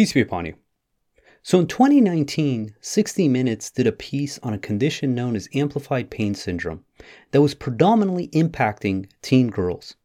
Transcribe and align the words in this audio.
Peace 0.00 0.14
be 0.14 0.22
upon 0.22 0.46
you. 0.46 0.54
So 1.42 1.60
in 1.60 1.66
2019, 1.66 2.74
60 2.80 3.28
Minutes 3.28 3.70
did 3.70 3.86
a 3.86 3.92
piece 3.92 4.38
on 4.38 4.54
a 4.54 4.58
condition 4.58 5.14
known 5.14 5.36
as 5.36 5.46
amplified 5.52 6.08
pain 6.08 6.34
syndrome 6.34 6.86
that 7.32 7.42
was 7.42 7.52
predominantly 7.54 8.28
impacting 8.28 9.10
teen 9.20 9.50
girls. 9.50 9.96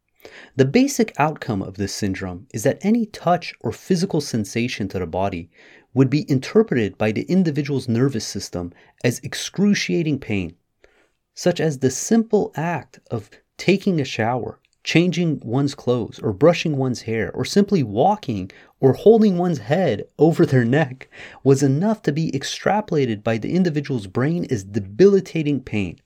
The 0.58 0.66
basic 0.66 1.18
outcome 1.18 1.62
of 1.62 1.76
this 1.76 1.96
syndrome 1.96 2.46
is 2.54 2.64
that 2.64 2.80
any 2.82 3.06
touch 3.06 3.54
or 3.62 3.72
physical 3.72 4.20
sensation 4.20 4.90
to 4.90 5.00
the 5.00 5.08
body 5.08 5.50
would 5.94 6.10
be 6.10 6.30
interpreted 6.30 6.98
by 6.98 7.14
the 7.14 7.24
individual's 7.30 7.88
nervous 7.88 8.26
system 8.26 8.74
as 9.02 9.20
excruciating 9.20 10.20
pain, 10.20 10.58
such 11.36 11.62
as 11.62 11.80
the 11.80 11.90
simple 11.90 12.52
act 12.58 13.00
of 13.10 13.30
taking 13.56 14.02
a 14.02 14.04
shower, 14.04 14.60
changing 14.86 15.42
one's 15.44 15.74
clothes, 15.74 16.20
or 16.20 16.32
brushing 16.32 16.78
one's 16.78 17.02
hair, 17.02 17.32
or 17.34 17.44
simply 17.44 17.82
walking 17.82 18.52
or 18.80 18.94
holding 18.94 19.36
one's 19.36 19.58
head 19.58 20.06
over 20.20 20.46
their 20.46 20.64
neck 20.64 21.10
was 21.44 21.64
enough 21.64 22.04
to 22.04 22.12
be 22.12 22.32
extrapolated 22.32 23.24
by 23.24 23.36
the 23.38 23.54
individual's 23.54 24.06
brain 24.06 24.46
as 24.52 24.64
debilitating 24.64 25.60
pain. 25.60 26.00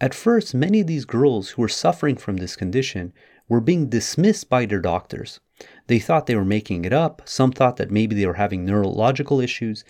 At 0.00 0.14
first, 0.14 0.54
many 0.54 0.80
of 0.80 0.86
these 0.86 1.04
girls 1.04 1.50
who 1.50 1.62
were 1.62 1.68
suffering 1.68 2.16
from 2.16 2.36
this 2.36 2.54
condition 2.54 3.12
were 3.48 3.60
being 3.60 3.88
dismissed 3.88 4.48
by 4.48 4.64
their 4.64 4.80
doctors. 4.80 5.40
They 5.88 5.98
thought 5.98 6.26
they 6.26 6.36
were 6.36 6.44
making 6.44 6.84
it 6.84 6.92
up, 6.92 7.20
some 7.24 7.50
thought 7.50 7.78
that 7.78 7.90
maybe 7.90 8.14
they 8.14 8.26
were 8.26 8.34
having 8.34 8.64
neurological 8.64 9.40
issues, 9.40 9.84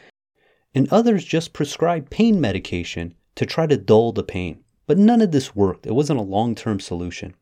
and 0.75 0.89
others 0.91 1.27
just 1.27 1.53
prescribed 1.53 2.11
pain 2.11 2.41
medication 2.41 3.15
to 3.35 3.45
try 3.45 3.67
to 3.67 3.77
dull 3.77 4.13
the 4.13 4.25
pain. 4.25 4.64
But 4.87 4.99
none 4.99 5.23
of 5.23 5.33
this 5.33 5.57
worked. 5.57 5.87
It 5.87 5.95
wasn't 5.95 6.21
a 6.21 6.23
long 6.23 6.55
term 6.55 6.81
solution. 6.81 7.35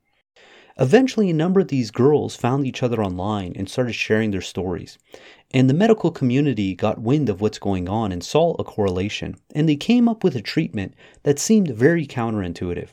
Eventually, 0.78 1.28
a 1.28 1.34
number 1.34 1.60
of 1.60 1.68
these 1.68 1.90
girls 1.90 2.34
found 2.34 2.66
each 2.66 2.82
other 2.82 3.02
online 3.02 3.52
and 3.56 3.68
started 3.68 3.92
sharing 3.94 4.30
their 4.30 4.40
stories. 4.40 4.98
And 5.50 5.68
the 5.68 5.74
medical 5.74 6.10
community 6.10 6.74
got 6.74 7.02
wind 7.02 7.28
of 7.28 7.40
what's 7.42 7.58
going 7.58 7.88
on 7.88 8.10
and 8.10 8.24
saw 8.24 8.54
a 8.54 8.64
correlation, 8.64 9.36
and 9.54 9.68
they 9.68 9.76
came 9.76 10.08
up 10.08 10.24
with 10.24 10.34
a 10.34 10.40
treatment 10.40 10.94
that 11.24 11.38
seemed 11.38 11.68
very 11.68 12.06
counterintuitive. 12.06 12.88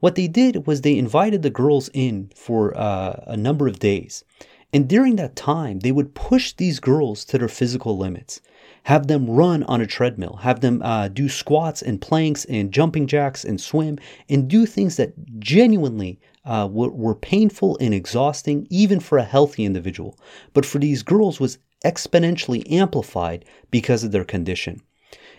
What 0.00 0.14
they 0.14 0.28
did 0.28 0.66
was 0.66 0.80
they 0.80 0.98
invited 0.98 1.42
the 1.42 1.50
girls 1.50 1.88
in 1.94 2.30
for 2.34 2.76
uh, 2.76 3.24
a 3.26 3.36
number 3.36 3.66
of 3.66 3.78
days. 3.78 4.24
And 4.72 4.88
during 4.88 5.16
that 5.16 5.36
time, 5.36 5.80
they 5.80 5.92
would 5.92 6.14
push 6.14 6.52
these 6.52 6.80
girls 6.80 7.24
to 7.26 7.38
their 7.38 7.48
physical 7.48 7.98
limits 7.98 8.40
have 8.84 9.06
them 9.06 9.28
run 9.28 9.62
on 9.64 9.80
a 9.80 9.86
treadmill, 9.86 10.36
have 10.42 10.60
them 10.60 10.82
uh, 10.82 11.08
do 11.08 11.28
squats 11.28 11.82
and 11.82 12.00
planks 12.00 12.44
and 12.46 12.72
jumping 12.72 13.06
jacks 13.06 13.44
and 13.44 13.60
swim 13.60 13.98
and 14.28 14.48
do 14.48 14.66
things 14.66 14.96
that 14.96 15.12
genuinely 15.38 16.18
uh, 16.44 16.68
were, 16.70 16.90
were 16.90 17.14
painful 17.14 17.76
and 17.80 17.92
exhausting, 17.92 18.66
even 18.70 18.98
for 18.98 19.18
a 19.18 19.24
healthy 19.24 19.64
individual. 19.64 20.18
But 20.54 20.64
for 20.64 20.78
these 20.78 21.02
girls 21.02 21.38
was 21.38 21.58
exponentially 21.84 22.70
amplified 22.70 23.44
because 23.70 24.04
of 24.04 24.12
their 24.12 24.24
condition. 24.24 24.80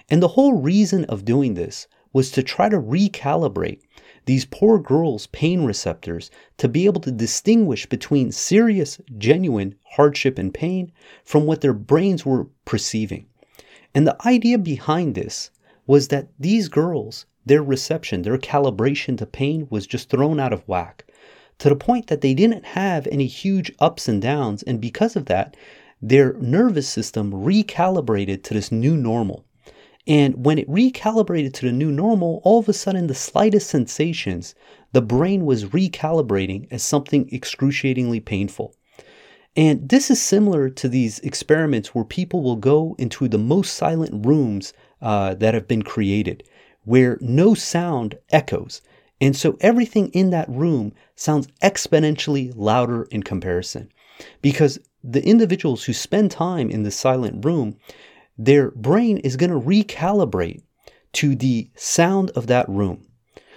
And 0.10 0.22
the 0.22 0.30
whole 0.30 0.62
reason 0.62 1.06
of 1.06 1.26
doing 1.26 1.54
this 1.54 1.88
was 2.14 2.32
to 2.32 2.44
try 2.44 2.70
to 2.70 2.80
recalibrate 2.80 3.82
these 4.26 4.46
poor 4.46 4.80
girls' 4.80 5.28
pain 5.28 5.64
receptors 5.64 6.30
to 6.58 6.68
be 6.68 6.86
able 6.86 7.02
to 7.02 7.12
distinguish 7.12 7.86
between 7.86 8.32
serious, 8.32 9.00
genuine 9.18 9.76
hardship 9.92 10.38
and 10.38 10.54
pain 10.54 10.92
from 11.24 11.46
what 11.46 11.62
their 11.62 11.74
brains 11.74 12.26
were 12.26 12.48
perceiving. 12.66 13.26
And 13.94 14.08
the 14.08 14.18
idea 14.26 14.58
behind 14.58 15.16
this 15.16 15.52
was 15.88 16.10
that 16.10 16.30
these 16.40 16.70
girls, 16.70 17.26
their 17.46 17.64
reception, 17.64 18.22
their 18.22 18.38
calibration 18.38 19.18
to 19.18 19.26
pain 19.26 19.68
was 19.70 19.88
just 19.88 20.10
thrown 20.10 20.40
out 20.40 20.54
of 20.54 20.68
whack 20.68 21.06
to 21.62 21.70
the 21.70 21.76
point 21.76 22.08
that 22.08 22.22
they 22.22 22.34
didn't 22.34 22.66
have 22.66 23.08
any 23.12 23.28
huge 23.28 23.72
ups 23.80 24.08
and 24.08 24.22
downs. 24.22 24.64
And 24.64 24.82
because 24.82 25.16
of 25.16 25.26
that, 25.26 25.56
their 26.02 26.34
nervous 26.34 26.88
system 26.88 27.32
recalibrated 27.32 28.42
to 28.44 28.56
this 28.56 28.72
new 28.72 28.98
normal. 28.98 29.46
And 30.08 30.46
when 30.46 30.58
it 30.58 30.70
recalibrated 30.70 31.54
to 31.54 31.68
the 31.68 31.72
new 31.72 31.92
normal, 31.92 32.42
all 32.44 32.60
of 32.60 32.70
a 32.70 32.74
sudden, 32.74 33.08
the 33.08 33.16
slightest 33.16 33.70
sensations, 33.70 34.56
the 34.94 35.02
brain 35.02 35.46
was 35.46 35.66
recalibrating 35.66 36.68
as 36.72 36.84
something 36.84 37.30
excruciatingly 37.32 38.20
painful. 38.20 38.76
And 39.56 39.90
this 39.90 40.10
is 40.10 40.22
similar 40.22 40.70
to 40.70 40.88
these 40.88 41.20
experiments 41.20 41.94
where 41.94 42.06
people 42.06 42.42
will 42.42 42.56
go 42.56 42.96
into 42.98 43.28
the 43.28 43.38
most 43.38 43.74
silent 43.74 44.26
rooms 44.26 44.74
uh, 45.02 45.34
that 45.36 45.54
have 45.54 45.68
been 45.68 45.82
created, 45.82 46.44
where 46.86 47.18
no 47.22 47.54
sound 47.54 48.18
echoes. 48.32 48.82
And 49.20 49.36
so 49.36 49.58
everything 49.62 50.08
in 50.10 50.32
that 50.32 50.50
room 50.50 50.94
sounds 51.16 51.48
exponentially 51.62 52.54
louder 52.56 53.04
in 53.12 53.24
comparison. 53.24 53.92
Because 54.42 54.80
the 55.04 55.24
individuals 55.26 55.84
who 55.84 55.94
spend 55.94 56.32
time 56.32 56.70
in 56.70 56.84
the 56.84 56.92
silent 56.92 57.44
room, 57.44 57.78
their 58.46 58.72
brain 58.72 59.18
is 59.18 59.38
going 59.38 59.52
to 59.52 59.60
recalibrate 59.60 60.64
to 61.14 61.36
the 61.36 61.70
sound 61.76 62.32
of 62.32 62.48
that 62.48 62.68
room. 62.68 63.06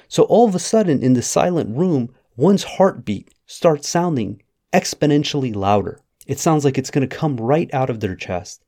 So 0.09 0.25
all 0.25 0.47
of 0.47 0.55
a 0.55 0.59
sudden, 0.59 1.03
in 1.03 1.15
the 1.15 1.23
silent 1.23 1.75
room, 1.75 2.15
one's 2.37 2.65
heartbeat 2.65 3.33
starts 3.47 3.89
sounding 3.89 4.43
exponentially 4.75 5.55
louder. 5.55 6.01
It 6.27 6.39
sounds 6.39 6.67
like 6.67 6.77
it's 6.77 6.91
going 6.91 7.09
to 7.09 7.17
come 7.17 7.39
right 7.39 7.73
out 7.73 7.89
of 7.89 8.01
their 8.01 8.15
chest. 8.15 8.63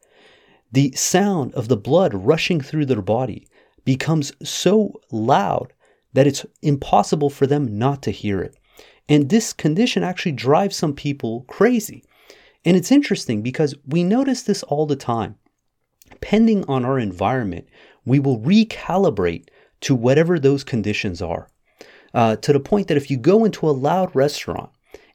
The 0.72 0.91
sound 0.93 1.53
of 1.54 1.69
the 1.69 1.77
blood 1.77 2.15
rushing 2.15 2.62
through 2.62 2.87
their 2.87 3.03
body 3.03 3.47
becomes 3.84 4.33
so 4.43 4.98
loud 5.12 5.75
that 6.15 6.27
it's 6.27 6.47
impossible 6.62 7.28
for 7.28 7.47
them 7.47 7.78
not 7.78 8.03
to 8.04 8.10
hear 8.10 8.41
it. 8.41 8.56
And 9.06 9.28
this 9.28 9.53
condition 9.53 10.03
actually 10.03 10.33
drives 10.33 10.77
some 10.77 10.94
people 10.94 11.44
crazy. 11.47 12.04
And 12.65 12.75
it's 12.75 12.91
interesting 12.91 13.43
because 13.43 13.75
we 13.87 14.03
notice 14.03 14.43
this 14.43 14.62
all 14.62 14.87
the 14.87 14.97
time. 14.97 15.37
Depending 16.21 16.65
on 16.65 16.82
our 16.82 16.99
environment, 16.99 17.69
we 18.06 18.19
will 18.19 18.41
recalibrate 18.41 19.49
to 19.82 19.94
whatever 19.94 20.38
those 20.38 20.65
conditions 20.65 21.21
are. 21.21 21.50
Uh, 22.15 22.37
to 22.37 22.54
the 22.54 22.60
point 22.60 22.88
that 22.88 22.97
if 22.97 23.10
you 23.10 23.19
go 23.19 23.44
into 23.44 23.69
a 23.69 23.71
loud 23.71 24.16
restaurant 24.16 24.71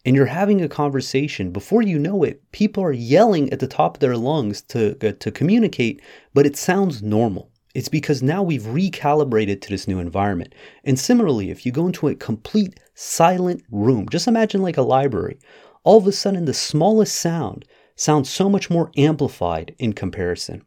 and 0.05 0.15
you're 0.15 0.27
having 0.27 0.61
a 0.61 0.69
conversation 0.69 1.49
before 1.49 1.81
you 1.81 1.97
know 1.97 2.21
it 2.21 2.39
people 2.51 2.83
are 2.83 2.91
yelling 2.91 3.51
at 3.51 3.59
the 3.59 3.67
top 3.67 3.95
of 3.95 3.99
their 3.99 4.15
lungs 4.15 4.61
to 4.61 4.95
uh, 5.07 5.11
to 5.19 5.31
communicate 5.31 5.99
but 6.35 6.45
it 6.45 6.55
sounds 6.55 7.01
normal. 7.01 7.49
It's 7.73 7.89
because 7.89 8.21
now 8.21 8.43
we've 8.43 8.61
recalibrated 8.61 9.61
to 9.61 9.69
this 9.69 9.87
new 9.87 9.97
environment. 9.97 10.53
And 10.83 10.99
similarly 10.99 11.49
if 11.49 11.65
you 11.65 11.71
go 11.71 11.87
into 11.87 12.09
a 12.09 12.15
complete 12.15 12.79
silent 12.93 13.63
room 13.71 14.07
just 14.07 14.27
imagine 14.27 14.61
like 14.61 14.77
a 14.77 14.83
library 14.83 15.39
all 15.83 15.97
of 15.97 16.05
a 16.05 16.11
sudden 16.11 16.45
the 16.45 16.53
smallest 16.53 17.15
sound 17.15 17.65
sounds 17.95 18.29
so 18.29 18.47
much 18.47 18.69
more 18.69 18.91
amplified 18.95 19.73
in 19.79 19.93
comparison 19.93 20.63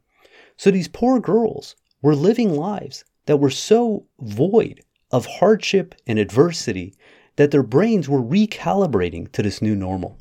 so 0.56 0.70
these 0.70 0.88
poor 0.88 1.20
girls 1.20 1.76
were 2.02 2.14
living 2.14 2.54
lives 2.54 3.04
that 3.26 3.38
were 3.38 3.50
so 3.50 4.06
void 4.20 4.82
of 5.10 5.26
hardship 5.26 5.94
and 6.06 6.18
adversity 6.18 6.94
that 7.36 7.50
their 7.50 7.62
brains 7.62 8.08
were 8.08 8.22
recalibrating 8.22 9.30
to 9.32 9.42
this 9.42 9.60
new 9.60 9.74
normal. 9.74 10.18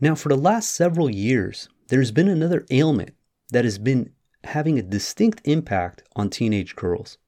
Now, 0.00 0.14
for 0.14 0.28
the 0.28 0.36
last 0.36 0.70
several 0.70 1.10
years, 1.10 1.68
there's 1.88 2.10
been 2.10 2.28
another 2.28 2.64
ailment 2.70 3.14
that 3.50 3.64
has 3.64 3.78
been 3.78 4.10
having 4.44 4.78
a 4.78 4.82
distinct 4.82 5.40
impact 5.44 6.02
on 6.16 6.30
teenage 6.30 6.76
girls, 6.76 7.18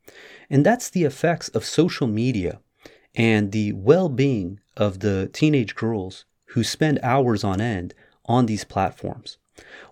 and 0.50 0.64
that's 0.64 0.90
the 0.90 1.04
effects 1.04 1.48
of 1.48 1.64
social 1.64 2.06
media 2.06 2.60
and 3.14 3.52
the 3.52 3.72
well 3.72 4.08
being 4.08 4.60
of 4.76 5.00
the 5.00 5.30
teenage 5.32 5.74
girls 5.74 6.24
who 6.50 6.62
spend 6.62 6.98
hours 7.02 7.42
on 7.42 7.60
end 7.60 7.94
on 8.26 8.46
these 8.46 8.64
platforms. 8.64 9.38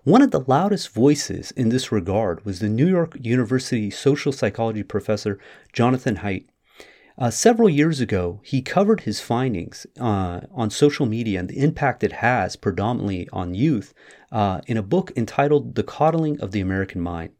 One 0.03 0.21
of 0.21 0.31
the 0.31 0.43
loudest 0.47 0.89
voices 0.89 1.51
in 1.51 1.69
this 1.69 1.91
regard 1.91 2.45
was 2.45 2.59
the 2.59 2.69
New 2.69 2.87
York 2.87 3.17
University 3.19 3.89
social 3.89 4.31
psychology 4.31 4.83
professor 4.83 5.39
Jonathan 5.73 6.17
Haidt, 6.17 6.47
uh, 7.17 7.29
several 7.29 7.69
years 7.69 8.01
ago, 8.01 8.41
he 8.43 8.61
covered 8.61 9.01
his 9.01 9.21
findings 9.21 9.87
uh, 9.99 10.41
on 10.53 10.69
social 10.69 11.05
media 11.05 11.39
and 11.39 11.47
the 11.47 11.59
impact 11.59 12.03
it 12.03 12.11
has 12.13 12.57
predominantly 12.57 13.29
on 13.31 13.55
youth 13.55 13.93
uh, 14.33 14.59
in 14.67 14.75
a 14.75 14.83
book 14.83 15.13
entitled 15.15 15.75
The 15.75 15.83
Coddling 15.83 16.39
of 16.41 16.51
the 16.51 16.59
American 16.59 16.99
Mind. 16.99 17.31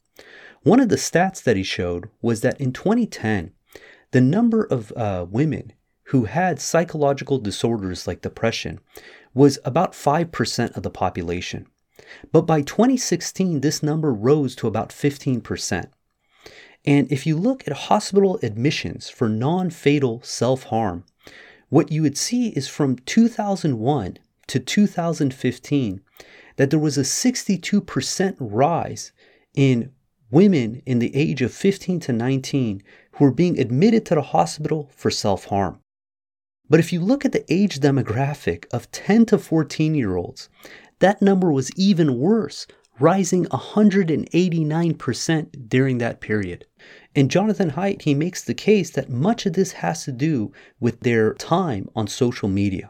One 0.63 0.79
of 0.79 0.87
the 0.87 0.95
stats 0.95 1.43
that 1.43 1.57
he 1.57 1.63
showed 1.63 2.09
was 2.21 2.39
that 2.41 2.59
in 2.59 2.71
2010, 2.71 3.51
the 4.11 4.21
number 4.21 4.63
of 4.63 4.93
uh, 4.93 5.25
women 5.29 5.73
who 6.09 6.23
had 6.23 6.61
psychological 6.61 7.37
disorders 7.37 8.07
like 8.07 8.21
depression 8.21 8.79
was 9.33 9.59
about 9.65 9.91
5% 9.91 10.77
of 10.77 10.83
the 10.83 10.89
population. 10.89 11.67
But 12.31 12.43
by 12.43 12.61
2016, 12.61 13.61
this 13.61 13.81
number 13.81 14.13
rose 14.13 14.55
to 14.57 14.67
about 14.67 14.89
15%. 14.89 15.89
And 16.85 17.11
if 17.11 17.25
you 17.25 17.35
look 17.35 17.67
at 17.67 17.73
hospital 17.73 18.39
admissions 18.43 19.09
for 19.09 19.27
non 19.27 19.69
fatal 19.69 20.21
self 20.23 20.63
harm, 20.63 21.03
what 21.69 21.91
you 21.91 22.03
would 22.03 22.17
see 22.17 22.49
is 22.49 22.67
from 22.67 22.97
2001 22.97 24.17
to 24.47 24.59
2015 24.59 26.01
that 26.57 26.69
there 26.69 26.79
was 26.79 26.97
a 26.97 27.01
62% 27.01 28.35
rise 28.39 29.11
in 29.55 29.91
women 30.31 30.81
in 30.85 30.99
the 30.99 31.15
age 31.15 31.41
of 31.41 31.53
15 31.53 31.99
to 32.01 32.13
19 32.13 32.83
who 33.13 33.25
were 33.25 33.31
being 33.31 33.59
admitted 33.59 34.05
to 34.05 34.15
the 34.15 34.21
hospital 34.21 34.91
for 34.95 35.09
self 35.09 35.45
harm. 35.45 35.79
But 36.69 36.79
if 36.79 36.91
you 36.91 36.99
look 36.99 37.25
at 37.25 37.31
the 37.31 37.45
age 37.51 37.79
demographic 37.79 38.65
of 38.73 38.91
10 38.91 39.27
to 39.27 39.37
14 39.37 39.95
year 39.95 40.15
olds, 40.15 40.49
that 41.05 41.21
number 41.21 41.51
was 41.51 41.69
even 41.75 42.17
worse, 42.17 42.65
rising 42.99 43.45
189% 43.45 45.69
during 45.69 45.99
that 45.99 46.19
period. 46.19 46.65
And 47.15 47.29
Jonathan 47.29 47.73
Haidt, 47.73 48.01
he 48.01 48.15
makes 48.15 48.43
the 48.43 48.55
case 48.55 48.89
that 48.89 49.07
much 49.07 49.45
of 49.45 49.53
this 49.53 49.73
has 49.73 50.03
to 50.05 50.11
do 50.11 50.51
with 50.79 51.01
their 51.01 51.35
time 51.35 51.89
on 51.95 52.07
social 52.07 52.49
media. 52.49 52.89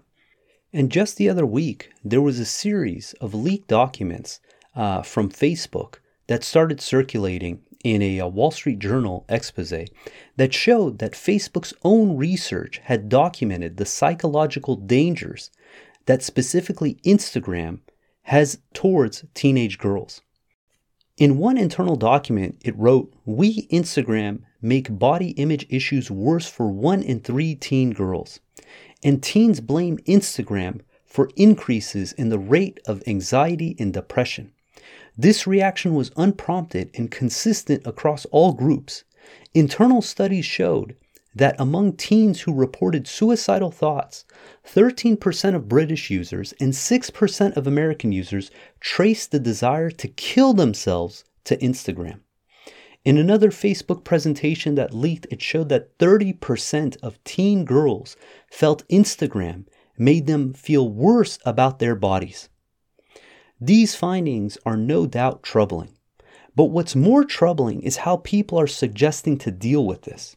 And 0.72 0.90
just 0.90 1.18
the 1.18 1.28
other 1.28 1.46
week, 1.46 1.92
there 2.06 2.22
was 2.22 2.40
a 2.40 2.46
series 2.46 3.12
of 3.20 3.34
leaked 3.34 3.68
documents 3.68 4.40
uh, 4.78 5.02
from 5.02 5.30
Facebook 5.30 5.96
that 6.28 6.46
started 6.46 6.80
circulating 6.80 7.64
in 7.84 8.02
a, 8.02 8.20
a, 8.20 8.30
Wall 8.30 8.52
Street 8.52 8.80
Journal 8.80 9.26
expose 9.28 9.74
that 10.38 10.54
showed 10.54 11.00
that 11.00 11.12
Facebook's 11.12 11.74
own 11.84 12.16
research 12.16 12.80
had 12.86 13.10
documented 13.10 13.76
the 13.76 13.86
psychological 13.86 14.78
dangers 14.78 15.52
that 16.06 16.24
specifically 16.24 16.98
Instagram 17.04 17.82
has 18.26 18.58
towards 18.74 19.24
teenage 19.34 19.78
girls. 19.78 20.22
In 21.18 21.38
one 21.38 21.58
internal 21.58 21.96
document, 21.96 22.60
it 22.66 22.76
wrote, 22.78 23.14
We, 23.24 23.68
Instagram, 23.68 24.42
make 24.62 24.98
body 24.98 25.30
image 25.32 25.66
issues 25.70 26.10
worse 26.10 26.48
for 26.48 26.68
one 26.68 27.04
in 27.04 27.20
three 27.20 27.54
teen 27.54 27.92
girls. 27.92 28.40
And 29.04 29.22
teens 29.22 29.62
blame 29.62 30.00
Instagram 30.00 30.82
for 31.06 31.30
increases 31.36 32.14
in 32.14 32.30
the 32.30 32.40
rate 32.40 32.80
of 32.88 33.04
anxiety 33.08 33.76
and 33.78 33.94
depression. 33.94 34.52
This 35.16 35.46
reaction 35.46 35.94
was 35.94 36.12
unprompted 36.18 36.90
and 36.96 37.12
consistent 37.12 37.86
across 37.86 38.26
all 38.26 38.54
groups. 38.54 39.04
Internal 39.54 40.02
studies 40.02 40.46
showed 40.46 40.96
that 41.36 41.56
among 41.60 41.94
teens 41.94 42.42
who 42.42 42.54
reported 42.54 43.08
suicidal 43.08 43.70
thoughts, 43.70 44.24
13% 44.66 45.54
of 45.54 45.68
British 45.68 46.10
users 46.10 46.54
and 46.62 46.72
6% 46.72 47.58
of 47.58 47.68
American 47.68 48.12
users 48.12 48.50
traced 48.80 49.32
the 49.32 49.40
desire 49.40 49.92
to 49.92 50.08
kill 50.08 50.54
themselves 50.54 51.26
to 51.44 51.58
Instagram. 51.58 52.22
In 53.04 53.18
another 53.18 53.52
Facebook 53.52 54.04
presentation 54.04 54.76
that 54.76 54.94
leaked, 54.94 55.28
it 55.30 55.42
showed 55.42 55.70
that 55.70 55.98
30% 56.00 56.98
of 57.04 57.24
teen 57.24 57.66
girls 57.66 58.16
felt 58.50 58.88
Instagram 58.88 59.66
made 59.98 60.26
them 60.26 60.54
feel 60.54 60.90
worse 60.90 61.38
about 61.46 61.80
their 61.80 61.96
bodies. 61.96 62.50
These 63.62 63.96
findings 63.96 64.58
are 64.66 64.76
no 64.76 65.06
doubt 65.06 65.44
troubling. 65.44 65.92
But 66.56 66.66
what's 66.66 66.96
more 66.96 67.24
troubling 67.24 67.82
is 67.82 67.98
how 67.98 68.18
people 68.18 68.60
are 68.60 68.68
suggesting 68.68 69.38
to 69.40 69.52
deal 69.52 69.86
with 69.86 70.04
this. 70.04 70.36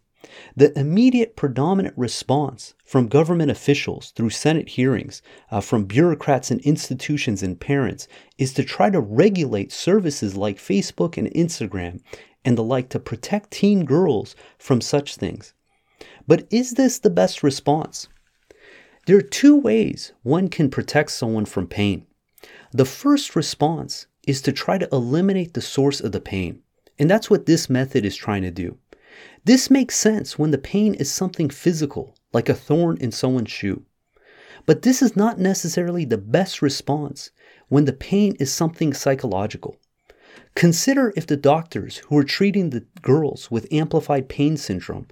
The 0.56 0.78
immediate 0.78 1.36
predominant 1.36 1.94
response 1.96 2.74
from 2.84 3.08
government 3.08 3.50
officials 3.50 4.12
through 4.16 4.30
Senate 4.30 4.68
hearings, 4.70 5.22
uh, 5.50 5.60
from 5.60 5.84
bureaucrats 5.84 6.50
and 6.50 6.60
institutions 6.62 7.42
and 7.42 7.60
parents, 7.60 8.08
is 8.38 8.52
to 8.54 8.64
try 8.64 8.90
to 8.90 9.00
regulate 9.00 9.72
services 9.72 10.36
like 10.36 10.58
Facebook 10.58 11.16
and 11.16 11.30
Instagram 11.32 12.00
and 12.44 12.56
the 12.56 12.62
like 12.62 12.88
to 12.90 12.98
protect 12.98 13.50
teen 13.50 13.84
girls 13.84 14.36
from 14.58 14.80
such 14.80 15.16
things. 15.16 15.54
But 16.26 16.46
is 16.50 16.72
this 16.72 16.98
the 16.98 17.10
best 17.10 17.42
response? 17.42 18.08
There 19.06 19.16
are 19.16 19.22
two 19.22 19.56
ways 19.56 20.12
one 20.22 20.48
can 20.48 20.70
protect 20.70 21.10
someone 21.10 21.46
from 21.46 21.66
pain. 21.66 22.06
The 22.72 22.84
first 22.84 23.34
response 23.34 24.06
is 24.26 24.42
to 24.42 24.52
try 24.52 24.76
to 24.76 24.88
eliminate 24.92 25.54
the 25.54 25.62
source 25.62 26.00
of 26.00 26.12
the 26.12 26.20
pain. 26.20 26.62
And 26.98 27.10
that's 27.10 27.30
what 27.30 27.46
this 27.46 27.70
method 27.70 28.04
is 28.04 28.16
trying 28.16 28.42
to 28.42 28.50
do. 28.50 28.76
This 29.44 29.70
makes 29.70 29.96
sense 29.96 30.38
when 30.38 30.50
the 30.50 30.58
pain 30.58 30.94
is 30.94 31.10
something 31.10 31.48
physical, 31.50 32.14
like 32.32 32.48
a 32.48 32.54
thorn 32.54 32.98
in 32.98 33.12
someone's 33.12 33.50
shoe. 33.50 33.84
But 34.66 34.82
this 34.82 35.00
is 35.00 35.16
not 35.16 35.38
necessarily 35.38 36.04
the 36.04 36.18
best 36.18 36.60
response 36.60 37.30
when 37.68 37.84
the 37.84 37.92
pain 37.92 38.36
is 38.38 38.52
something 38.52 38.92
psychological. 38.92 39.76
Consider 40.54 41.12
if 41.16 41.26
the 41.26 41.36
doctors 41.36 41.98
who 41.98 42.16
were 42.16 42.24
treating 42.24 42.70
the 42.70 42.84
girls 43.00 43.50
with 43.50 43.72
amplified 43.72 44.28
pain 44.28 44.56
syndrome 44.56 45.06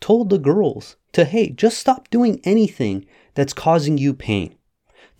told 0.00 0.30
the 0.30 0.38
girls 0.38 0.96
to, 1.12 1.24
hey, 1.24 1.50
just 1.50 1.78
stop 1.78 2.10
doing 2.10 2.40
anything 2.44 3.06
that's 3.34 3.52
causing 3.52 3.98
you 3.98 4.14
pain 4.14 4.54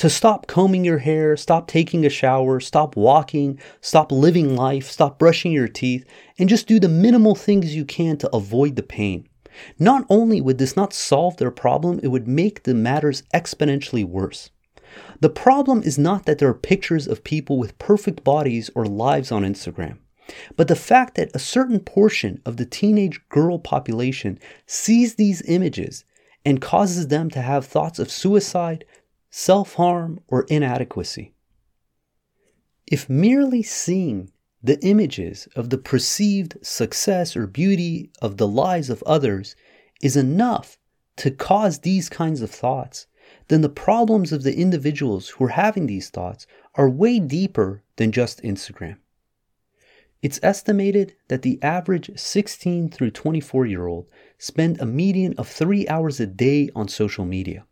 to 0.00 0.08
stop 0.08 0.46
combing 0.46 0.82
your 0.82 0.96
hair, 0.96 1.36
stop 1.36 1.66
taking 1.66 2.06
a 2.06 2.08
shower, 2.08 2.58
stop 2.58 2.96
walking, 2.96 3.60
stop 3.82 4.10
living 4.10 4.56
life, 4.56 4.90
stop 4.90 5.18
brushing 5.18 5.52
your 5.52 5.68
teeth, 5.68 6.06
and 6.38 6.48
just 6.48 6.66
do 6.66 6.80
the 6.80 6.88
minimal 6.88 7.34
things 7.34 7.76
you 7.76 7.84
can 7.84 8.16
to 8.16 8.34
avoid 8.34 8.76
the 8.76 8.82
pain. 8.82 9.28
Not 9.78 10.06
only 10.08 10.40
would 10.40 10.56
this 10.56 10.74
not 10.74 10.94
solve 10.94 11.36
their 11.36 11.50
problem, 11.50 12.00
it 12.02 12.08
would 12.08 12.26
make 12.26 12.62
the 12.62 12.72
matters 12.72 13.24
exponentially 13.34 14.02
worse. 14.02 14.48
The 15.20 15.28
problem 15.28 15.82
is 15.82 15.98
not 15.98 16.24
that 16.24 16.38
there 16.38 16.48
are 16.48 16.54
pictures 16.54 17.06
of 17.06 17.22
people 17.22 17.58
with 17.58 17.78
perfect 17.78 18.24
bodies 18.24 18.70
or 18.74 18.86
lives 18.86 19.30
on 19.30 19.42
Instagram, 19.42 19.98
but 20.56 20.68
the 20.68 20.76
fact 20.76 21.16
that 21.16 21.36
a 21.36 21.38
certain 21.38 21.78
portion 21.78 22.40
of 22.46 22.56
the 22.56 22.64
teenage 22.64 23.20
girl 23.28 23.58
population 23.58 24.38
sees 24.64 25.16
these 25.16 25.42
images 25.42 26.06
and 26.42 26.62
causes 26.62 27.08
them 27.08 27.28
to 27.28 27.42
have 27.42 27.66
thoughts 27.66 27.98
of 27.98 28.10
suicide, 28.10 28.86
self 29.30 29.74
harm, 29.74 30.20
or 30.28 30.42
inadequacy. 30.48 31.34
If 32.86 33.08
merely 33.08 33.62
seeing 33.62 34.32
the 34.62 34.80
images 34.84 35.48
of 35.56 35.70
the 35.70 35.78
perceived 35.78 36.58
success 36.60 37.36
or 37.36 37.46
beauty 37.46 38.10
of 38.20 38.36
the 38.36 38.48
lives 38.48 38.90
of 38.90 39.02
others 39.04 39.56
is 40.02 40.16
enough 40.16 40.78
to 41.16 41.30
cause 41.30 41.78
these 41.78 42.08
kinds 42.08 42.42
of 42.42 42.50
thoughts, 42.50 43.06
then 43.48 43.60
the 43.60 43.68
problems 43.68 44.32
of 44.32 44.42
the 44.42 44.56
individuals 44.56 45.28
who 45.30 45.44
are 45.44 45.50
having 45.50 45.86
these 45.86 46.10
thoughts 46.10 46.46
are 46.74 46.90
way 46.90 47.18
deeper 47.18 47.82
than 47.96 48.12
just 48.12 48.42
Instagram. 48.42 48.96
It's 50.22 50.40
estimated 50.42 51.14
that 51.28 51.42
the 51.42 51.62
average 51.62 52.10
16 52.18 52.90
through 52.90 53.12
24 53.12 53.66
year 53.66 53.86
old 53.86 54.06
spend 54.38 54.80
a 54.80 54.86
median 54.86 55.34
of 55.38 55.48
three 55.48 55.88
hours 55.88 56.20
a 56.20 56.26
day 56.26 56.68
on 56.74 56.88
social 56.88 57.24
media. 57.24 57.64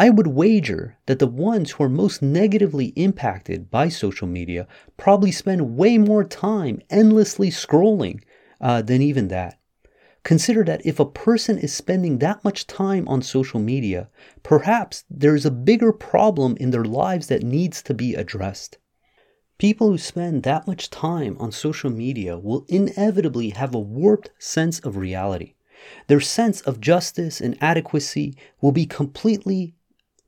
I 0.00 0.10
would 0.10 0.28
wager 0.28 0.96
that 1.06 1.18
the 1.18 1.26
ones 1.26 1.72
who 1.72 1.82
are 1.82 1.88
most 1.88 2.22
negatively 2.22 2.92
impacted 2.94 3.68
by 3.68 3.88
social 3.88 4.28
media 4.28 4.68
probably 4.96 5.32
spend 5.32 5.76
way 5.76 5.98
more 5.98 6.22
time 6.22 6.80
endlessly 6.88 7.50
scrolling 7.50 8.22
uh, 8.60 8.80
than 8.80 9.02
even 9.02 9.26
that. 9.26 9.58
Consider 10.22 10.62
that 10.62 10.86
if 10.86 11.00
a 11.00 11.04
person 11.04 11.58
is 11.58 11.72
spending 11.72 12.18
that 12.18 12.44
much 12.44 12.68
time 12.68 13.08
on 13.08 13.22
social 13.22 13.58
media, 13.58 14.08
perhaps 14.44 15.02
there's 15.10 15.44
a 15.44 15.50
bigger 15.50 15.92
problem 15.92 16.56
in 16.60 16.70
their 16.70 16.84
lives 16.84 17.26
that 17.26 17.42
needs 17.42 17.82
to 17.82 17.92
be 17.92 18.14
addressed. 18.14 18.78
People 19.58 19.88
who 19.88 19.98
spend 19.98 20.44
that 20.44 20.68
much 20.68 20.90
time 20.90 21.36
on 21.40 21.50
social 21.50 21.90
media 21.90 22.38
will 22.38 22.64
inevitably 22.68 23.50
have 23.50 23.74
a 23.74 23.80
warped 23.80 24.30
sense 24.38 24.78
of 24.78 24.96
reality. 24.96 25.54
Their 26.06 26.20
sense 26.20 26.60
of 26.60 26.80
justice 26.80 27.40
and 27.40 27.60
adequacy 27.60 28.36
will 28.60 28.72
be 28.72 28.86
completely 28.86 29.74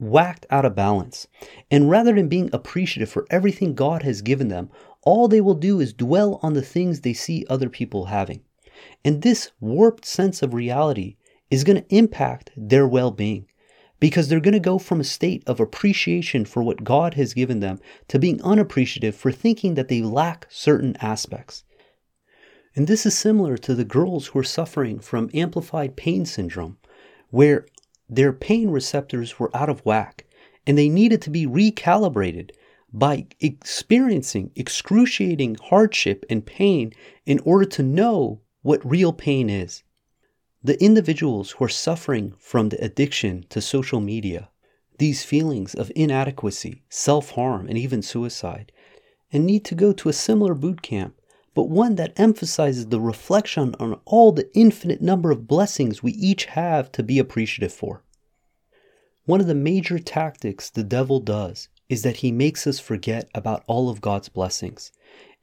whacked 0.01 0.47
out 0.51 0.65
of 0.65 0.75
balance. 0.75 1.29
And 1.71 1.91
rather 1.91 2.15
than 2.15 2.29
being 2.29 2.51
appreciative 2.53 3.11
for 3.11 3.27
everything 3.31 3.75
God 3.75 4.03
has 4.03 4.23
given 4.23 4.49
them, 4.49 4.71
all 5.03 5.29
they 5.29 5.41
will 5.41 5.55
do 5.55 5.79
is 5.79 5.93
dwell 5.93 6.41
on 6.43 6.55
the 6.55 6.63
things 6.63 7.01
they 7.01 7.13
see 7.13 7.47
other 7.49 7.69
people 7.69 8.07
having. 8.07 8.43
And 9.05 9.23
this 9.23 9.53
warped 9.61 10.05
sense 10.05 10.43
of 10.43 10.55
reality 10.55 11.17
is 11.51 11.65
going 11.65 11.83
to 11.83 11.95
impact 11.95 12.51
their 12.57 12.89
well 12.89 13.11
being 13.11 13.47
because 13.99 14.29
they're 14.29 14.41
going 14.41 14.53
to 14.53 14.61
go 14.61 14.79
from 14.79 15.01
a 15.01 15.05
state 15.05 15.43
of 15.47 15.61
appreciation 15.61 16.47
for 16.47 16.63
what 16.63 16.85
God 16.85 17.15
has 17.15 17.35
given 17.35 17.61
them 17.61 17.79
to 18.09 18.19
being 18.19 18.43
unappreciative 18.43 19.15
for 19.15 19.31
thinking 19.31 19.75
that 19.75 19.89
they 19.89 20.01
lack 20.01 20.47
certain 20.49 20.97
aspects. 21.01 21.65
And 22.75 22.87
this 22.87 23.05
is 23.05 23.17
similar 23.17 23.59
to 23.59 23.75
the 23.75 23.85
girls 23.85 24.29
who 24.29 24.39
are 24.39 24.45
suffering 24.45 25.01
from 25.01 25.31
amplified 25.35 25.97
pain 25.97 26.25
syndrome, 26.25 26.79
where 27.29 27.67
their 28.11 28.33
pain 28.33 28.71
receptors 28.71 29.39
were 29.39 29.57
out 29.57 29.69
of 29.69 29.85
whack 29.87 30.27
and 30.67 30.77
they 30.77 30.89
needed 30.89 31.23
to 31.23 31.31
be 31.31 31.47
recalibrated 31.47 32.51
by 32.93 33.27
experiencing 33.39 34.51
excruciating 34.57 35.55
hardship 35.55 36.25
and 36.29 36.45
pain 36.45 36.93
in 37.25 37.39
order 37.41 37.65
to 37.65 37.83
know 37.83 38.41
what 38.63 38.85
real 38.85 39.13
pain 39.13 39.49
is. 39.49 39.85
The 40.63 40.83
individuals 40.83 41.53
who 41.53 41.65
are 41.65 41.69
suffering 41.69 42.35
from 42.39 42.69
the 42.69 42.85
addiction 42.85 43.47
to 43.49 43.61
social 43.61 44.01
media, 44.01 44.51
these 44.99 45.23
feelings 45.23 45.75
of 45.75 45.93
inadequacy, 45.95 46.83
self 46.91 47.31
harm, 47.31 47.69
and 47.69 47.79
even 47.79 48.03
suicide, 48.03 48.73
and 49.33 49.47
need 49.47 49.65
to 49.67 49.75
go 49.75 49.93
to 49.93 50.09
a 50.09 50.13
similar 50.13 50.55
boot 50.55 50.83
camp 50.83 51.20
but 51.61 51.69
one 51.69 51.97
that 51.97 52.19
emphasizes 52.19 52.87
the 52.87 52.99
reflection 52.99 53.75
on 53.79 54.01
all 54.07 54.33
the 54.33 54.49
infinite 54.57 55.03
number 55.03 55.31
of 55.31 55.47
blessings 55.47 56.03
we 56.03 56.13
each 56.13 56.47
have 56.47 56.91
to 56.91 57.03
be 57.03 57.19
appreciative 57.19 57.71
for. 57.71 58.03
One 59.27 59.43
of 59.43 59.47
the 59.47 59.55
major 59.55 59.99
tactics 59.99 60.71
the 60.71 60.83
devil 60.83 61.21
does 61.21 61.69
is 61.91 62.01
that 62.03 62.17
he 62.17 62.33
makes 62.33 62.67
us 62.67 62.81
forget 62.81 63.29
about 63.35 63.63
all 63.67 63.91
of 63.91 64.01
God's 64.01 64.31
blessings. 64.31 64.91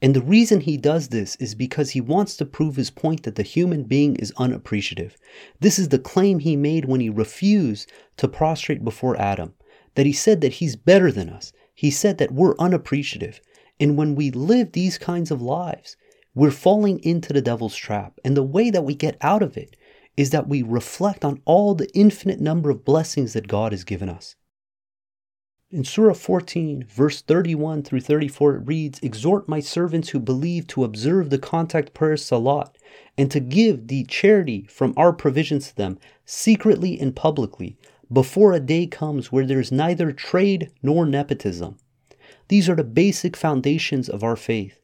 And 0.02 0.16
the 0.16 0.24
reason 0.24 0.62
he 0.62 0.76
does 0.76 1.10
this 1.10 1.36
is 1.36 1.54
because 1.54 1.92
he 1.92 2.02
wants 2.02 2.36
to 2.38 2.46
prove 2.46 2.78
his 2.78 2.90
point 2.90 3.22
that 3.22 3.36
the 3.36 3.44
human 3.44 3.84
being 3.84 4.16
is 4.16 4.34
unappreciative. 4.38 5.18
This 5.60 5.78
is 5.78 5.90
the 5.90 6.00
claim 6.00 6.40
he 6.40 6.56
made 6.56 6.86
when 6.86 7.00
he 7.00 7.12
refused 7.12 7.92
to 8.16 8.28
prostrate 8.28 8.84
before 8.84 9.16
Adam, 9.22 9.54
that 9.94 10.08
he 10.08 10.14
said 10.14 10.42
that 10.42 10.54
he's 10.54 10.76
better 10.76 11.12
than 11.12 11.30
us, 11.30 11.54
he 11.76 11.92
said 11.92 12.18
that 12.18 12.32
we're 12.32 12.58
unappreciative. 12.58 13.40
And 13.80 13.96
when 13.96 14.16
we 14.16 14.32
live 14.32 14.72
these 14.72 14.98
kinds 14.98 15.30
of 15.30 15.44
lives, 15.44 15.96
we're 16.38 16.51
falling 16.51 17.00
into 17.00 17.34
the 17.34 17.41
devil's 17.41 17.75
trap. 17.75 18.20
And 18.24 18.38
the 18.38 18.44
way 18.44 18.70
that 18.70 18.84
we 18.84 18.94
get 18.94 19.17
out 19.22 19.41
of 19.41 19.58
it 19.58 19.75
is 20.15 20.29
that 20.29 20.48
we 20.48 20.62
reflect 20.62 21.25
on 21.25 21.41
all 21.46 21.74
the 21.74 21.89
infinite 21.96 22.39
number 22.39 22.70
of 22.70 22.86
blessings 22.86 23.34
that 23.34 23.48
God 23.48 23.72
has 23.72 23.84
given 23.84 24.08
us. 24.08 24.36
In 25.72 25.84
Surah 25.84 26.13
14, 26.13 26.86
verse 26.88 27.24
31 27.24 27.82
through 27.82 28.01
34, 28.01 28.56
it 28.56 28.67
reads 28.67 29.00
Exhort 29.01 29.50
my 29.50 29.60
servants 29.60 30.10
who 30.10 30.20
believe 30.20 30.67
to 30.67 30.84
observe 30.84 31.32
the 31.32 31.39
contact 31.39 31.96
prayer 31.96 32.15
Salat 32.15 32.77
and 33.17 33.32
to 33.32 33.39
give 33.39 33.88
the 33.88 34.03
charity 34.03 34.67
from 34.70 34.94
our 34.96 35.13
provisions 35.13 35.70
to 35.70 35.75
them, 35.75 35.98
secretly 36.24 37.00
and 37.00 37.15
publicly, 37.15 37.77
before 38.13 38.53
a 38.53 38.60
day 38.60 38.86
comes 38.86 39.32
where 39.32 39.48
there 39.48 39.60
is 39.60 39.72
neither 39.72 40.12
trade 40.12 40.72
nor 40.84 41.03
nepotism. 41.08 41.77
These 42.48 42.70
are 42.70 42.75
the 42.75 42.84
basic 42.84 43.36
foundations 43.36 44.08
of 44.08 44.24
our 44.24 44.36
faith. 44.36 44.84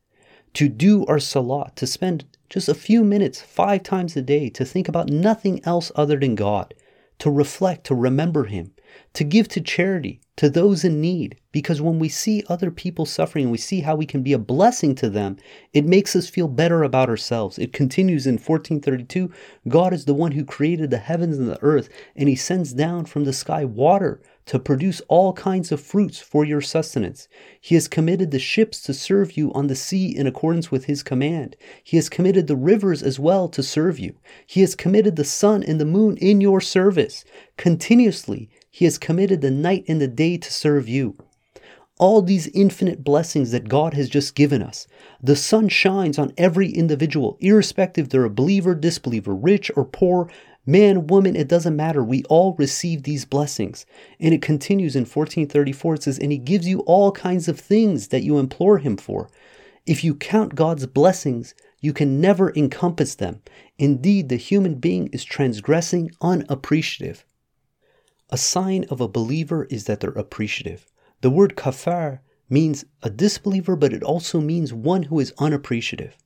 To 0.55 0.69
do 0.69 1.05
our 1.07 1.19
Salat, 1.19 1.75
to 1.77 1.87
spend 1.87 2.25
just 2.49 2.69
a 2.69 2.75
few 2.75 3.03
minutes, 3.03 3.41
five 3.41 3.81
times 3.81 4.15
a 4.15 4.21
day, 4.21 4.49
to 4.51 4.63
think 4.63 4.87
about 4.87 5.09
nothing 5.09 5.63
else 5.65 5.91
other 5.95 6.19
than 6.19 6.35
God, 6.35 6.73
to 7.19 7.31
reflect, 7.31 7.85
to 7.85 7.95
remember 7.95 8.45
Him, 8.45 8.71
to 9.13 9.23
give 9.23 9.47
to 9.49 9.61
charity, 9.61 10.19
to 10.35 10.49
those 10.49 10.83
in 10.83 10.99
need. 10.99 11.39
Because 11.51 11.81
when 11.81 11.99
we 11.99 12.09
see 12.09 12.43
other 12.49 12.71
people 12.71 13.05
suffering 13.05 13.45
and 13.45 13.51
we 13.51 13.57
see 13.57 13.81
how 13.81 13.95
we 13.95 14.05
can 14.05 14.23
be 14.23 14.33
a 14.33 14.39
blessing 14.39 14.95
to 14.95 15.09
them, 15.09 15.37
it 15.71 15.85
makes 15.85 16.15
us 16.15 16.27
feel 16.27 16.47
better 16.47 16.83
about 16.83 17.09
ourselves. 17.09 17.59
It 17.59 17.73
continues 17.73 18.25
in 18.25 18.35
1432 18.35 19.31
God 19.67 19.93
is 19.93 20.05
the 20.05 20.13
one 20.13 20.31
who 20.31 20.45
created 20.45 20.89
the 20.89 20.97
heavens 20.97 21.37
and 21.37 21.47
the 21.47 21.61
earth, 21.61 21.89
and 22.15 22.27
He 22.27 22.35
sends 22.35 22.73
down 22.73 23.05
from 23.05 23.23
the 23.23 23.33
sky 23.33 23.63
water 23.63 24.21
to 24.45 24.59
produce 24.59 25.01
all 25.07 25.33
kinds 25.33 25.71
of 25.71 25.79
fruits 25.79 26.19
for 26.19 26.43
your 26.43 26.61
sustenance. 26.61 27.27
He 27.61 27.75
has 27.75 27.87
committed 27.87 28.31
the 28.31 28.39
ships 28.39 28.81
to 28.83 28.93
serve 28.93 29.37
you 29.37 29.53
on 29.53 29.67
the 29.67 29.75
sea 29.75 30.15
in 30.15 30.27
accordance 30.27 30.69
with 30.69 30.85
his 30.85 31.03
command. 31.03 31.55
He 31.83 31.97
has 31.97 32.09
committed 32.09 32.47
the 32.47 32.55
rivers 32.55 33.01
as 33.01 33.19
well 33.19 33.47
to 33.49 33.63
serve 33.63 33.99
you. 33.99 34.15
He 34.45 34.61
has 34.61 34.75
committed 34.75 35.15
the 35.15 35.23
sun 35.23 35.63
and 35.63 35.79
the 35.79 35.85
moon 35.85 36.17
in 36.17 36.41
your 36.41 36.59
service. 36.59 37.23
Continuously, 37.57 38.49
he 38.75 38.85
has 38.85 38.97
committed 38.97 39.41
the 39.41 39.51
night 39.51 39.85
and 39.87 40.01
the 40.01 40.07
day 40.07 40.35
to 40.35 40.51
serve 40.51 40.89
you. 40.89 41.15
All 41.99 42.23
these 42.23 42.47
infinite 42.47 43.03
blessings 43.03 43.51
that 43.51 43.69
God 43.69 43.93
has 43.93 44.09
just 44.09 44.33
given 44.33 44.63
us. 44.63 44.87
The 45.21 45.35
sun 45.35 45.69
shines 45.69 46.17
on 46.17 46.33
every 46.39 46.71
individual, 46.71 47.37
irrespective 47.39 48.09
they're 48.09 48.23
a 48.23 48.31
believer, 48.31 48.73
disbeliever, 48.73 49.35
rich 49.35 49.69
or 49.75 49.85
poor, 49.85 50.27
man, 50.65 51.05
woman, 51.05 51.35
it 51.35 51.47
doesn't 51.47 51.75
matter. 51.75 52.03
We 52.03 52.23
all 52.23 52.55
receive 52.57 53.03
these 53.03 53.25
blessings. 53.25 53.85
And 54.19 54.33
it 54.33 54.41
continues 54.41 54.95
in 54.95 55.01
1434. 55.01 55.93
It 55.93 56.03
says, 56.03 56.17
And 56.17 56.31
he 56.31 56.39
gives 56.39 56.67
you 56.67 56.79
all 56.79 57.11
kinds 57.11 57.47
of 57.47 57.59
things 57.59 58.07
that 58.07 58.23
you 58.23 58.39
implore 58.39 58.79
him 58.79 58.97
for. 58.97 59.29
If 59.85 60.03
you 60.03 60.15
count 60.15 60.55
God's 60.55 60.87
blessings, 60.87 61.53
you 61.79 61.93
can 61.93 62.19
never 62.19 62.51
encompass 62.55 63.13
them. 63.13 63.43
Indeed, 63.77 64.29
the 64.29 64.37
human 64.37 64.79
being 64.79 65.09
is 65.13 65.23
transgressing 65.23 66.09
unappreciative. 66.21 67.23
A 68.33 68.37
sign 68.37 68.85
of 68.85 68.99
a 68.99 69.07
believer 69.07 69.65
is 69.65 69.83
that 69.83 69.99
they're 69.99 70.09
appreciative. 70.09 70.87
The 71.21 71.29
word 71.29 71.55
kafar 71.55 72.21
means 72.49 72.83
a 73.03 73.11
disbeliever, 73.11 73.75
but 73.75 73.93
it 73.93 74.01
also 74.01 74.41
means 74.41 74.73
one 74.73 75.03
who 75.03 75.19
is 75.19 75.35
unappreciative. 75.37 76.17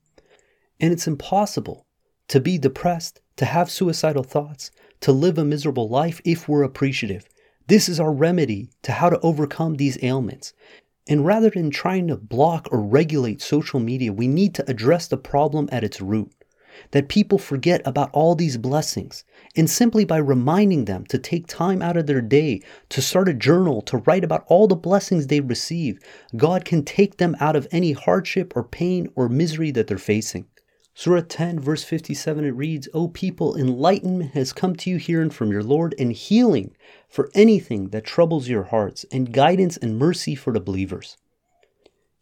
And 0.80 0.94
it's 0.94 1.06
impossible 1.06 1.86
to 2.30 2.40
be 2.40 2.58
depressed, 2.58 3.20
to 3.36 3.44
have 3.44 3.70
suicidal 3.70 4.24
thoughts, 4.24 4.72
to 5.02 5.12
live 5.12 5.38
a 5.38 5.44
miserable 5.44 5.90
life 5.90 6.22
if 6.24 6.48
we're 6.48 6.64
appreciative. 6.64 7.28
This 7.68 7.90
is 7.90 8.00
our 8.00 8.14
remedy 8.14 8.70
to 8.84 8.94
how 8.94 9.10
to 9.10 9.20
overcome 9.20 9.76
these 9.76 10.02
ailments. 10.02 10.54
And 11.10 11.26
rather 11.26 11.50
than 11.50 11.72
trying 11.72 12.08
to 12.08 12.16
block 12.16 12.70
or 12.72 12.80
regulate 12.80 13.42
social 13.42 13.82
media, 13.82 14.14
we 14.14 14.30
need 14.30 14.56
to 14.56 14.72
address 14.72 15.10
the 15.10 15.18
problem 15.18 15.68
at 15.74 15.84
its 15.84 16.00
root 16.00 16.32
that 16.92 17.10
people 17.10 17.38
forget 17.38 17.82
about 17.86 18.10
all 18.14 18.36
these 18.36 18.58
blessings. 18.58 19.24
And 19.56 19.70
simply 19.70 20.06
by 20.06 20.18
reminding 20.18 20.86
them 20.86 21.06
to 21.08 21.18
take 21.18 21.48
time 21.48 21.82
out 21.82 21.98
of 21.98 22.08
their 22.08 22.22
day 22.22 22.62
to 22.90 23.02
start 23.02 23.30
a 23.30 23.34
journal, 23.34 23.82
to 23.84 23.98
write 23.98 24.24
about 24.24 24.46
all 24.48 24.68
the 24.68 24.76
blessings 24.76 25.28
they 25.28 25.40
receive, 25.40 26.00
God 26.36 26.66
can 26.66 26.84
take 26.84 27.18
them 27.18 27.36
out 27.40 27.56
of 27.56 27.68
any 27.72 27.92
hardship 27.94 28.54
or 28.56 28.64
pain 28.64 29.10
or 29.16 29.30
misery 29.30 29.72
that 29.72 29.88
they're 29.88 29.98
facing. 29.98 30.46
Surah 31.00 31.22
10, 31.22 31.60
verse 31.60 31.84
57, 31.84 32.44
it 32.44 32.50
reads, 32.50 32.90
O 32.92 33.08
people, 33.08 33.56
enlightenment 33.56 34.32
has 34.32 34.52
come 34.52 34.76
to 34.78 34.90
you 34.90 34.98
herein 34.98 35.30
from 35.30 35.52
your 35.52 35.62
Lord, 35.62 35.94
and 36.00 36.12
healing 36.12 36.76
for 37.08 37.30
anything 37.36 37.90
that 37.90 38.04
troubles 38.04 38.50
your 38.50 38.64
hearts, 38.64 39.06
and 39.12 39.32
guidance 39.32 39.78
and 39.78 40.00
mercy 40.00 40.34
for 40.34 40.52
the 40.52 40.60
believers. 40.60 41.16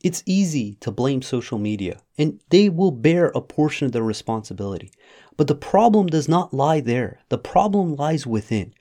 It's 0.05 0.21
easy 0.27 0.75
to 0.81 0.91
blame 0.91 1.24
social 1.24 1.57
media, 1.57 2.00
and 2.15 2.39
they 2.50 2.69
will 2.69 2.91
bear 2.91 3.29
a 3.29 3.41
portion 3.41 3.88
of 3.88 3.91
the 3.91 4.03
responsibility. 4.03 4.91
But 5.35 5.47
the 5.47 5.55
problem 5.55 6.05
does 6.05 6.29
not 6.29 6.53
lie 6.53 6.79
there. 6.79 7.21
The 7.29 7.39
problem 7.39 7.95
lies 7.95 8.27
within. 8.27 8.75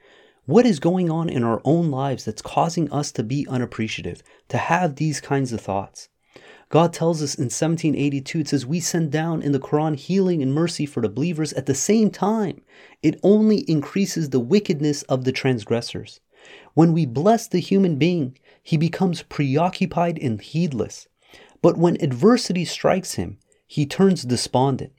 What 0.45 0.66
is 0.66 0.78
going 0.78 1.11
on 1.11 1.31
in 1.31 1.43
our 1.43 1.62
own 1.64 1.90
lives 1.90 2.26
that's 2.26 2.43
causing 2.43 2.93
us 2.93 3.11
to 3.12 3.23
be 3.23 3.47
unappreciative, 3.49 4.23
to 4.50 4.59
have 4.59 4.97
these 4.97 5.23
kinds 5.23 5.54
of 5.54 5.62
thoughts? 5.62 6.11
God 6.69 6.93
tells 6.93 7.23
us 7.23 7.37
in 7.37 7.45
1782, 7.45 8.40
it 8.40 8.49
says, 8.49 8.66
We 8.66 8.81
send 8.81 9.11
down 9.11 9.40
in 9.40 9.52
the 9.52 9.59
Quran 9.59 9.97
healing 9.97 10.43
and 10.43 10.52
mercy 10.52 10.85
for 10.85 11.00
the 11.00 11.09
believers 11.09 11.54
at 11.54 11.64
the 11.64 11.75
same 11.75 12.11
time. 12.11 12.61
It 13.02 13.19
only 13.23 13.61
increases 13.61 14.28
the 14.28 14.40
wickedness 14.40 15.04
of 15.04 15.25
the 15.25 15.33
transgressors. 15.33 16.21
When 16.75 16.93
we 16.93 17.07
bless 17.07 17.49
the 17.49 17.61
human 17.61 17.97
being, 17.97 18.37
he 18.62 18.76
becomes 18.76 19.23
preoccupied 19.23 20.19
and 20.19 20.38
heedless. 20.38 21.09
But 21.64 21.78
when 21.78 21.97
adversity 22.02 22.66
strikes 22.66 23.14
him, 23.14 23.38
he 23.66 23.87
turns 23.87 24.23
despondent. 24.23 24.92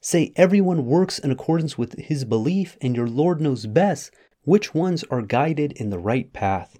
Say, 0.00 0.32
everyone 0.34 0.84
works 0.84 1.20
in 1.20 1.30
accordance 1.30 1.78
with 1.78 1.96
his 1.96 2.24
belief, 2.24 2.76
and 2.80 2.96
your 2.96 3.06
Lord 3.06 3.40
knows 3.40 3.66
best 3.66 4.10
which 4.42 4.74
ones 4.74 5.04
are 5.12 5.22
guided 5.22 5.70
in 5.74 5.90
the 5.90 5.98
right 6.00 6.32
path. 6.32 6.76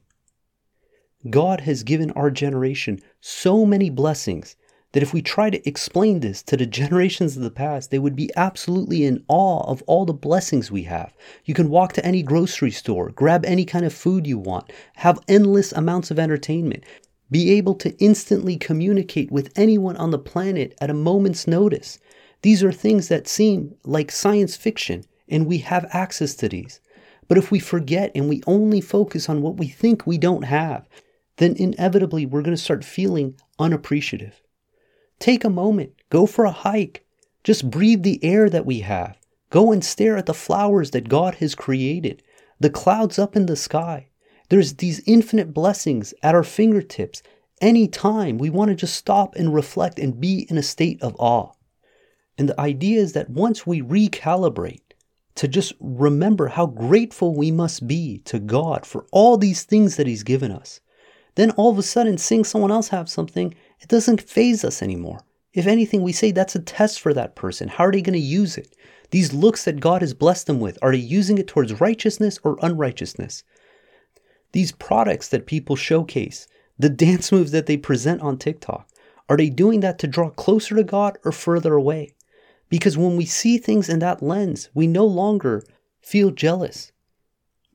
God 1.30 1.60
has 1.60 1.84
given 1.84 2.10
our 2.16 2.32
generation 2.32 2.98
so 3.20 3.64
many 3.64 3.90
blessings 3.90 4.56
that 4.90 5.04
if 5.04 5.12
we 5.12 5.22
try 5.22 5.50
to 5.50 5.68
explain 5.68 6.18
this 6.18 6.42
to 6.42 6.56
the 6.56 6.66
generations 6.80 7.36
of 7.36 7.44
the 7.44 7.50
past, 7.52 7.92
they 7.92 8.00
would 8.00 8.16
be 8.16 8.32
absolutely 8.34 9.04
in 9.04 9.24
awe 9.28 9.62
of 9.70 9.84
all 9.86 10.04
the 10.04 10.12
blessings 10.12 10.72
we 10.72 10.82
have. 10.82 11.14
You 11.44 11.54
can 11.54 11.70
walk 11.70 11.92
to 11.92 12.04
any 12.04 12.24
grocery 12.24 12.72
store, 12.72 13.10
grab 13.10 13.44
any 13.44 13.64
kind 13.64 13.84
of 13.84 13.92
food 13.92 14.26
you 14.26 14.36
want, 14.36 14.72
have 14.96 15.20
endless 15.28 15.70
amounts 15.70 16.10
of 16.10 16.18
entertainment 16.18 16.82
be 17.30 17.52
able 17.52 17.74
to 17.76 17.96
instantly 17.98 18.56
communicate 18.56 19.30
with 19.30 19.52
anyone 19.56 19.96
on 19.96 20.10
the 20.10 20.18
planet 20.18 20.76
at 20.80 20.90
a 20.90 20.94
moment's 20.94 21.46
notice. 21.46 21.98
These 22.42 22.62
are 22.62 22.72
things 22.72 23.08
that 23.08 23.28
seem 23.28 23.74
like 23.84 24.10
science 24.10 24.56
fiction, 24.56 25.04
and 25.28 25.46
we 25.46 25.58
have 25.58 25.86
access 25.92 26.34
to 26.36 26.48
these. 26.48 26.80
But 27.26 27.38
if 27.38 27.50
we 27.50 27.58
forget 27.58 28.10
and 28.14 28.28
we 28.28 28.42
only 28.46 28.80
focus 28.80 29.28
on 29.28 29.42
what 29.42 29.58
we 29.58 29.68
think 29.68 30.06
we 30.06 30.16
don't 30.16 30.44
have, 30.44 30.88
then 31.36 31.54
inevitably 31.56 32.26
we're 32.26 32.42
going 32.42 32.56
to 32.56 32.62
start 32.62 32.84
feeling 32.84 33.34
unappreciative. 33.58 34.40
Take 35.18 35.44
a 35.44 35.50
moment, 35.50 35.92
go 36.10 36.26
for 36.26 36.44
a 36.44 36.50
hike, 36.50 37.04
just 37.44 37.70
breathe 37.70 38.02
the 38.02 38.22
air 38.24 38.48
that 38.48 38.66
we 38.66 38.80
have. 38.80 39.18
Go 39.50 39.72
and 39.72 39.84
stare 39.84 40.16
at 40.16 40.26
the 40.26 40.34
flowers 40.34 40.90
that 40.90 41.08
God 41.08 41.36
has 41.36 41.54
created, 41.54 42.22
the 42.60 42.70
clouds 42.70 43.18
up 43.18 43.36
in 43.36 43.46
the 43.46 43.56
sky. 43.56 44.07
There's 44.48 44.74
these 44.74 45.02
infinite 45.06 45.52
blessings 45.52 46.14
at 46.22 46.34
our 46.34 46.44
fingertips 46.44 47.22
anytime 47.60 48.38
we 48.38 48.50
want 48.50 48.70
to 48.70 48.74
just 48.74 48.96
stop 48.96 49.34
and 49.34 49.52
reflect 49.52 49.98
and 49.98 50.20
be 50.20 50.46
in 50.48 50.56
a 50.56 50.62
state 50.62 51.02
of 51.02 51.14
awe. 51.18 51.52
And 52.38 52.48
the 52.48 52.60
idea 52.60 53.00
is 53.00 53.12
that 53.12 53.28
once 53.28 53.66
we 53.66 53.82
recalibrate 53.82 54.80
to 55.34 55.48
just 55.48 55.72
remember 55.80 56.48
how 56.48 56.66
grateful 56.66 57.34
we 57.34 57.50
must 57.50 57.86
be 57.86 58.18
to 58.24 58.38
God 58.38 58.86
for 58.86 59.06
all 59.12 59.36
these 59.36 59.64
things 59.64 59.96
that 59.96 60.06
He's 60.06 60.22
given 60.22 60.50
us, 60.50 60.80
then 61.34 61.50
all 61.52 61.70
of 61.70 61.78
a 61.78 61.82
sudden 61.82 62.16
seeing 62.16 62.44
someone 62.44 62.70
else 62.70 62.88
have 62.88 63.08
something, 63.08 63.54
it 63.80 63.88
doesn't 63.88 64.22
phase 64.22 64.64
us 64.64 64.82
anymore. 64.82 65.20
If 65.52 65.66
anything, 65.66 66.02
we 66.02 66.12
say 66.12 66.30
that's 66.30 66.56
a 66.56 66.60
test 66.60 67.00
for 67.00 67.12
that 67.14 67.36
person. 67.36 67.68
How 67.68 67.84
are 67.84 67.92
they 67.92 68.02
going 68.02 68.14
to 68.14 68.18
use 68.18 68.56
it? 68.56 68.74
These 69.10 69.32
looks 69.32 69.64
that 69.64 69.80
God 69.80 70.02
has 70.02 70.14
blessed 70.14 70.46
them 70.46 70.60
with, 70.60 70.78
are 70.82 70.92
they 70.92 70.98
using 70.98 71.38
it 71.38 71.48
towards 71.48 71.80
righteousness 71.80 72.38
or 72.44 72.58
unrighteousness? 72.62 73.44
These 74.52 74.72
products 74.72 75.28
that 75.28 75.46
people 75.46 75.76
showcase, 75.76 76.48
the 76.78 76.88
dance 76.88 77.30
moves 77.32 77.50
that 77.52 77.66
they 77.66 77.76
present 77.76 78.20
on 78.22 78.38
TikTok, 78.38 78.88
are 79.28 79.36
they 79.36 79.50
doing 79.50 79.80
that 79.80 79.98
to 80.00 80.06
draw 80.06 80.30
closer 80.30 80.74
to 80.76 80.84
God 80.84 81.18
or 81.24 81.32
further 81.32 81.74
away? 81.74 82.14
Because 82.70 82.96
when 82.98 83.16
we 83.16 83.24
see 83.24 83.58
things 83.58 83.88
in 83.88 83.98
that 84.00 84.22
lens, 84.22 84.68
we 84.74 84.86
no 84.86 85.06
longer 85.06 85.64
feel 86.00 86.30
jealous. 86.30 86.92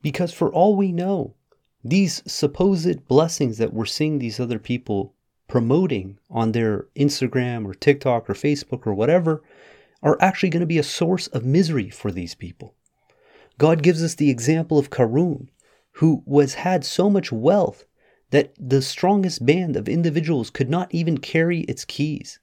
Because 0.01 0.33
for 0.33 0.51
all 0.51 0.75
we 0.75 0.91
know, 0.91 1.35
these 1.83 2.23
supposed 2.31 3.07
blessings 3.07 3.57
that 3.57 3.73
we're 3.73 3.85
seeing 3.85 4.19
these 4.19 4.39
other 4.39 4.59
people 4.59 5.13
promoting 5.47 6.17
on 6.29 6.51
their 6.51 6.87
Instagram 6.95 7.65
or 7.65 7.73
TikTok 7.73 8.29
or 8.29 8.33
Facebook 8.33 8.87
or 8.87 8.93
whatever 8.93 9.43
are 10.01 10.17
actually 10.19 10.49
going 10.49 10.61
to 10.61 10.65
be 10.65 10.77
a 10.77 10.83
source 10.83 11.27
of 11.27 11.45
misery 11.45 11.89
for 11.89 12.11
these 12.11 12.35
people. 12.35 12.73
God 13.57 13.83
gives 13.83 14.03
us 14.03 14.15
the 14.15 14.29
example 14.29 14.79
of 14.79 14.89
Karun, 14.89 15.47
who 15.93 16.23
was 16.25 16.55
had 16.55 16.83
so 16.83 17.09
much 17.09 17.31
wealth 17.31 17.85
that 18.31 18.53
the 18.59 18.81
strongest 18.81 19.45
band 19.45 19.75
of 19.75 19.87
individuals 19.87 20.49
could 20.49 20.69
not 20.69 20.93
even 20.93 21.17
carry 21.17 21.61
its 21.61 21.85
keys. 21.85 22.39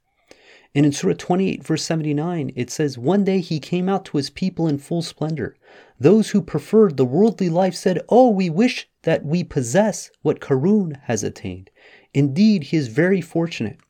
And 0.73 0.87
in 0.87 0.93
Surah 0.93 1.15
28, 1.19 1.65
verse 1.65 1.83
79, 1.83 2.53
it 2.55 2.71
says, 2.71 2.97
One 2.97 3.25
day 3.25 3.41
he 3.41 3.59
came 3.59 3.89
out 3.89 4.05
to 4.07 4.17
his 4.17 4.31
people 4.31 4.69
in 4.69 4.79
full 4.79 5.03
splendor. 5.03 5.57
Those 5.99 6.31
who 6.31 6.43
preferred 6.43 6.97
the 6.97 7.05
worldly 7.05 7.49
life 7.49 7.75
said, 7.75 8.01
Oh, 8.09 8.31
we 8.31 8.49
wish 8.49 8.89
that 9.03 9.25
we 9.25 9.43
possess 9.43 10.11
what 10.23 10.41
Karun 10.41 11.01
has 11.03 11.25
attained. 11.25 11.71
Indeed, 12.15 12.65
he 12.65 12.77
is 12.77 12.87
very 12.87 13.21
fortunate. 13.21 13.81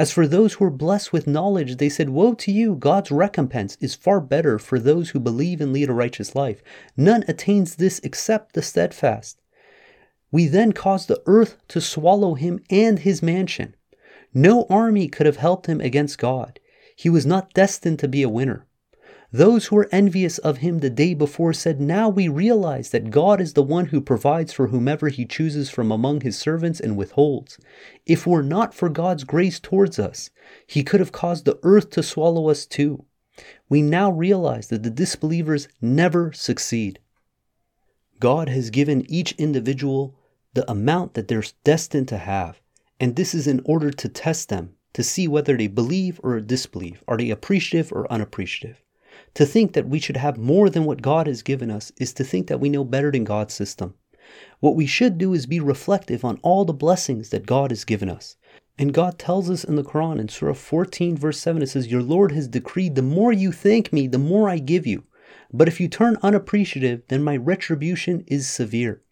As 0.00 0.10
for 0.10 0.26
those 0.26 0.54
who 0.54 0.64
were 0.64 0.70
blessed 0.70 1.12
with 1.12 1.26
knowledge, 1.26 1.76
they 1.76 1.90
said, 1.90 2.08
Woe 2.08 2.32
to 2.32 2.50
you! 2.50 2.74
God's 2.74 3.10
recompense 3.10 3.76
is 3.82 3.94
far 3.94 4.18
better 4.18 4.58
for 4.58 4.78
those 4.78 5.10
who 5.10 5.20
believe 5.20 5.60
and 5.60 5.74
lead 5.74 5.90
a 5.90 5.92
righteous 5.92 6.34
life. 6.34 6.62
None 6.96 7.22
attains 7.28 7.74
this 7.74 8.00
except 8.02 8.54
the 8.54 8.62
steadfast. 8.62 9.42
We 10.32 10.46
then 10.46 10.72
caused 10.72 11.08
the 11.08 11.22
earth 11.26 11.58
to 11.68 11.82
swallow 11.82 12.32
him 12.32 12.64
and 12.70 13.00
his 13.00 13.22
mansion. 13.22 13.76
No 14.32 14.64
army 14.70 15.06
could 15.06 15.26
have 15.26 15.36
helped 15.36 15.66
him 15.66 15.82
against 15.82 16.16
God. 16.16 16.60
He 16.96 17.10
was 17.10 17.26
not 17.26 17.52
destined 17.52 17.98
to 17.98 18.08
be 18.08 18.22
a 18.22 18.28
winner. 18.30 18.64
Those 19.32 19.66
who 19.66 19.76
were 19.76 19.88
envious 19.92 20.38
of 20.38 20.56
him 20.58 20.80
the 20.80 20.90
day 20.90 21.14
before 21.14 21.52
said, 21.52 21.80
Now 21.80 22.08
we 22.08 22.26
realize 22.26 22.90
that 22.90 23.10
God 23.10 23.40
is 23.40 23.52
the 23.52 23.62
one 23.62 23.86
who 23.86 24.00
provides 24.00 24.52
for 24.52 24.68
whomever 24.68 25.08
he 25.08 25.24
chooses 25.24 25.70
from 25.70 25.92
among 25.92 26.22
his 26.22 26.36
servants 26.36 26.80
and 26.80 26.96
withholds. 26.96 27.56
If 28.06 28.26
were 28.26 28.42
not 28.42 28.74
for 28.74 28.88
God's 28.88 29.22
grace 29.22 29.60
towards 29.60 30.00
us, 30.00 30.30
he 30.66 30.82
could 30.82 30.98
have 30.98 31.12
caused 31.12 31.44
the 31.44 31.60
earth 31.62 31.90
to 31.90 32.02
swallow 32.02 32.48
us 32.48 32.66
too. 32.66 33.04
We 33.68 33.82
now 33.82 34.10
realize 34.10 34.66
that 34.66 34.82
the 34.82 34.90
disbelievers 34.90 35.68
never 35.80 36.32
succeed. 36.32 36.98
God 38.18 38.48
has 38.48 38.70
given 38.70 39.08
each 39.08 39.32
individual 39.38 40.16
the 40.54 40.68
amount 40.68 41.14
that 41.14 41.28
they're 41.28 41.44
destined 41.62 42.08
to 42.08 42.18
have. 42.18 42.60
And 42.98 43.14
this 43.14 43.32
is 43.32 43.46
in 43.46 43.62
order 43.64 43.92
to 43.92 44.08
test 44.08 44.48
them, 44.48 44.74
to 44.92 45.04
see 45.04 45.28
whether 45.28 45.56
they 45.56 45.68
believe 45.68 46.20
or 46.24 46.40
disbelieve. 46.40 47.04
Are 47.06 47.16
they 47.16 47.30
appreciative 47.30 47.92
or 47.92 48.10
unappreciative? 48.12 48.82
To 49.34 49.46
think 49.46 49.72
that 49.72 49.88
we 49.88 49.98
should 49.98 50.16
have 50.16 50.38
more 50.38 50.70
than 50.70 50.84
what 50.84 51.02
God 51.02 51.26
has 51.26 51.42
given 51.42 51.70
us 51.70 51.92
is 51.98 52.12
to 52.14 52.24
think 52.24 52.46
that 52.48 52.60
we 52.60 52.68
know 52.68 52.84
better 52.84 53.10
than 53.10 53.24
God's 53.24 53.54
system. 53.54 53.94
What 54.60 54.76
we 54.76 54.86
should 54.86 55.18
do 55.18 55.32
is 55.32 55.46
be 55.46 55.60
reflective 55.60 56.24
on 56.24 56.38
all 56.42 56.64
the 56.64 56.72
blessings 56.72 57.30
that 57.30 57.46
God 57.46 57.70
has 57.70 57.84
given 57.84 58.08
us. 58.08 58.36
And 58.78 58.94
God 58.94 59.18
tells 59.18 59.50
us 59.50 59.64
in 59.64 59.76
the 59.76 59.84
Quran 59.84 60.18
in 60.18 60.28
Surah 60.28 60.54
14, 60.54 61.16
verse 61.16 61.38
7, 61.38 61.62
it 61.62 61.68
says, 61.68 61.88
Your 61.88 62.02
Lord 62.02 62.32
has 62.32 62.48
decreed, 62.48 62.94
the 62.94 63.02
more 63.02 63.32
you 63.32 63.52
thank 63.52 63.92
me, 63.92 64.06
the 64.06 64.18
more 64.18 64.48
I 64.48 64.58
give 64.58 64.86
you. 64.86 65.04
But 65.52 65.68
if 65.68 65.80
you 65.80 65.88
turn 65.88 66.16
unappreciative, 66.22 67.02
then 67.08 67.22
my 67.22 67.36
retribution 67.36 68.24
is 68.26 68.48
severe. 68.48 69.02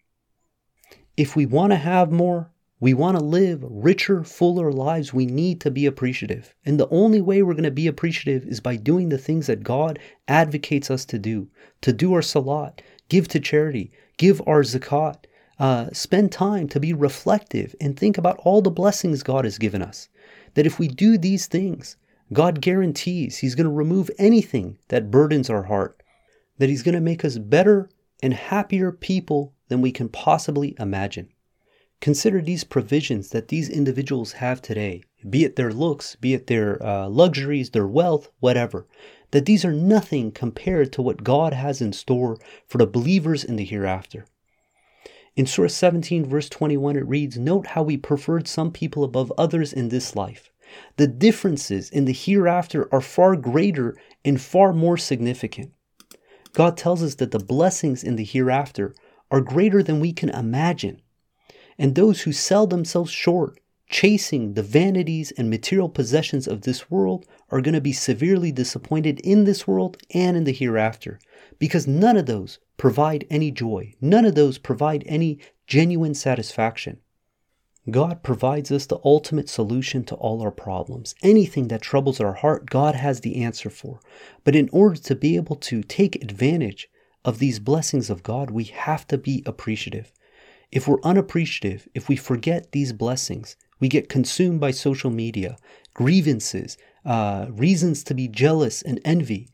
If 1.17 1.35
we 1.35 1.45
want 1.45 1.71
to 1.71 1.77
have 1.77 2.11
more, 2.11 2.51
we 2.81 2.93
want 2.93 3.17
to 3.17 3.23
live 3.23 3.61
richer, 3.67 4.23
fuller 4.23 4.71
lives. 4.71 5.13
We 5.13 5.25
need 5.25 5.59
to 5.61 5.71
be 5.71 5.85
appreciative. 5.85 6.55
And 6.65 6.79
the 6.79 6.87
only 6.89 7.19
way 7.19 7.41
we're 7.41 7.53
going 7.53 7.63
to 7.63 7.71
be 7.71 7.87
appreciative 7.87 8.45
is 8.45 8.61
by 8.61 8.77
doing 8.77 9.09
the 9.09 9.17
things 9.17 9.47
that 9.47 9.63
God 9.63 9.99
advocates 10.29 10.89
us 10.89 11.03
to 11.05 11.19
do 11.19 11.49
to 11.81 11.91
do 11.91 12.13
our 12.13 12.21
salat, 12.21 12.81
give 13.09 13.27
to 13.29 13.39
charity, 13.39 13.91
give 14.17 14.41
our 14.47 14.61
zakat, 14.63 15.25
uh, 15.59 15.89
spend 15.91 16.31
time 16.31 16.69
to 16.69 16.79
be 16.79 16.93
reflective 16.93 17.75
and 17.81 17.97
think 17.97 18.17
about 18.17 18.39
all 18.45 18.61
the 18.61 18.71
blessings 18.71 19.23
God 19.23 19.43
has 19.43 19.57
given 19.57 19.81
us. 19.81 20.07
That 20.53 20.65
if 20.65 20.79
we 20.79 20.87
do 20.87 21.17
these 21.17 21.47
things, 21.47 21.97
God 22.31 22.61
guarantees 22.61 23.39
He's 23.39 23.55
going 23.55 23.67
to 23.67 23.73
remove 23.73 24.09
anything 24.17 24.77
that 24.87 25.11
burdens 25.11 25.49
our 25.49 25.63
heart, 25.63 26.01
that 26.59 26.69
He's 26.69 26.83
going 26.83 26.95
to 26.95 27.01
make 27.01 27.25
us 27.25 27.37
better 27.37 27.89
and 28.23 28.33
happier 28.33 28.93
people 28.93 29.53
than 29.67 29.81
we 29.81 29.91
can 29.91 30.07
possibly 30.07 30.75
imagine. 30.79 31.29
Consider 32.01 32.41
these 32.41 32.63
provisions 32.63 33.29
that 33.29 33.49
these 33.49 33.67
individuals 33.67 34.33
have 34.33 34.61
today, 34.61 35.03
be 35.29 35.43
it 35.43 35.57
their 35.57 35.73
looks, 35.73 36.15
be 36.15 36.33
it 36.33 36.47
their 36.47 36.81
uh, 36.81 37.09
luxuries, 37.09 37.71
their 37.71 37.87
wealth, 37.87 38.29
whatever, 38.39 38.87
that 39.31 39.45
these 39.45 39.65
are 39.65 39.73
nothing 39.73 40.31
compared 40.31 40.93
to 40.93 41.01
what 41.01 41.25
God 41.25 41.51
has 41.51 41.81
in 41.81 41.91
store 41.91 42.37
for 42.65 42.77
the 42.77 42.87
believers 42.87 43.43
in 43.43 43.57
the 43.57 43.65
hereafter. 43.65 44.25
In 45.35 45.45
Surah 45.45 45.67
17, 45.67 46.25
verse 46.25 46.47
21, 46.47 46.95
it 46.95 47.07
reads 47.07 47.37
Note 47.37 47.67
how 47.67 47.83
we 47.83 47.97
preferred 47.97 48.47
some 48.47 48.71
people 48.71 49.03
above 49.03 49.33
others 49.37 49.73
in 49.73 49.89
this 49.89 50.15
life. 50.15 50.49
The 50.95 51.07
differences 51.07 51.89
in 51.89 52.05
the 52.05 52.13
hereafter 52.13 52.87
are 52.93 53.01
far 53.01 53.35
greater 53.35 53.97
and 54.23 54.39
far 54.39 54.71
more 54.71 54.97
significant. 54.97 55.73
God 56.53 56.77
tells 56.77 57.03
us 57.03 57.15
that 57.15 57.31
the 57.31 57.39
blessings 57.39 58.03
in 58.05 58.15
the 58.15 58.23
hereafter 58.23 58.95
are 59.29 59.41
greater 59.41 59.83
than 59.83 59.99
we 59.99 60.13
can 60.13 60.29
imagine 60.29 61.01
and 61.79 61.95
those 61.95 62.21
who 62.21 62.31
sell 62.31 62.67
themselves 62.67 63.09
short, 63.09 63.59
chasing 63.89 64.53
the 64.53 64.61
vanities 64.61 65.31
and 65.31 65.49
material 65.49 65.89
possessions 65.89 66.47
of 66.47 66.61
this 66.61 66.91
world, 66.91 67.25
are 67.49 67.61
going 67.61 67.73
to 67.73 67.81
be 67.81 67.93
severely 67.93 68.51
disappointed 68.51 69.19
in 69.21 69.45
this 69.45 69.65
world 69.65 69.97
and 70.13 70.37
in 70.37 70.43
the 70.43 70.51
hereafter, 70.51 71.19
because 71.57 71.87
none 71.87 72.17
of 72.17 72.27
those 72.27 72.59
provide 72.77 73.25
any 73.31 73.49
joy, 73.49 73.93
none 73.99 74.25
of 74.25 74.35
those 74.35 74.59
provide 74.59 75.03
any 75.07 75.39
genuine 75.65 76.13
satisfaction. 76.13 76.99
God 77.89 78.21
provides 78.21 78.71
us 78.71 78.85
the 78.85 78.99
ultimate 79.03 79.49
solution 79.49 80.03
to 80.05 80.15
all 80.15 80.41
our 80.41 80.51
problems. 80.51 81.15
Anything 81.23 81.69
that 81.69 81.81
troubles 81.81 82.19
our 82.19 82.33
heart, 82.33 82.69
God 82.69 82.93
has 82.93 83.21
the 83.21 83.41
answer 83.41 83.69
for. 83.69 83.99
But 84.43 84.55
in 84.55 84.69
order 84.71 84.97
to 84.97 85.15
be 85.15 85.37
able 85.37 85.55
to 85.55 85.81
take 85.81 86.21
advantage 86.21 86.89
of 87.25 87.39
these 87.39 87.57
blessings 87.57 88.09
of 88.09 88.21
God, 88.21 88.51
we 88.51 88.65
have 88.65 89.07
to 89.07 89.17
be 89.17 89.41
appreciative. 89.45 90.11
If 90.71 90.87
we're 90.87 91.01
unappreciative, 91.01 91.87
if 91.95 92.07
we 92.07 92.15
forget 92.15 92.71
these 92.71 92.93
blessings, 92.93 93.55
we 93.79 93.87
get 93.87 94.09
consumed 94.09 94.59
by 94.59 94.71
social 94.71 95.09
media, 95.09 95.57
grievances, 95.93 96.77
uh, 97.05 97.47
reasons 97.49 98.03
to 98.03 98.13
be 98.13 98.27
jealous 98.27 98.81
and 98.81 98.99
envy, 99.03 99.49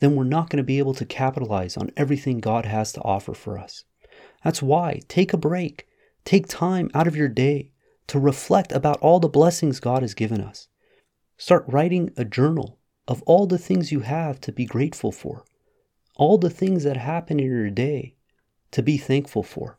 then 0.00 0.14
we're 0.16 0.24
not 0.24 0.50
going 0.50 0.58
to 0.58 0.64
be 0.64 0.78
able 0.78 0.94
to 0.94 1.04
capitalize 1.04 1.76
on 1.76 1.92
everything 1.96 2.38
God 2.38 2.64
has 2.64 2.92
to 2.92 3.02
offer 3.02 3.34
for 3.34 3.58
us. 3.58 3.84
That's 4.42 4.62
why 4.62 5.00
take 5.08 5.32
a 5.32 5.36
break, 5.38 5.86
take 6.24 6.48
time 6.48 6.90
out 6.94 7.06
of 7.06 7.16
your 7.16 7.28
day 7.28 7.72
to 8.08 8.18
reflect 8.18 8.72
about 8.72 9.00
all 9.00 9.20
the 9.20 9.28
blessings 9.28 9.80
God 9.80 10.02
has 10.02 10.14
given 10.14 10.40
us. 10.40 10.68
Start 11.36 11.64
writing 11.68 12.10
a 12.16 12.24
journal 12.24 12.78
of 13.06 13.22
all 13.22 13.46
the 13.46 13.58
things 13.58 13.92
you 13.92 14.00
have 14.00 14.40
to 14.40 14.52
be 14.52 14.64
grateful 14.64 15.12
for, 15.12 15.44
all 16.16 16.36
the 16.36 16.50
things 16.50 16.84
that 16.84 16.96
happen 16.96 17.38
in 17.38 17.46
your 17.46 17.70
day 17.70 18.16
to 18.72 18.82
be 18.82 18.98
thankful 18.98 19.42
for. 19.42 19.76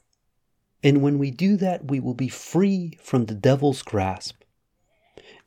And 0.84 1.02
when 1.02 1.20
we 1.20 1.32
do 1.32 1.58
that, 1.58 1.90
we 1.90 2.00
will 2.00 2.14
be 2.14 2.30
free 2.30 2.98
from 3.02 3.26
the 3.26 3.36
devil's 3.36 3.82
grasp. 3.82 4.44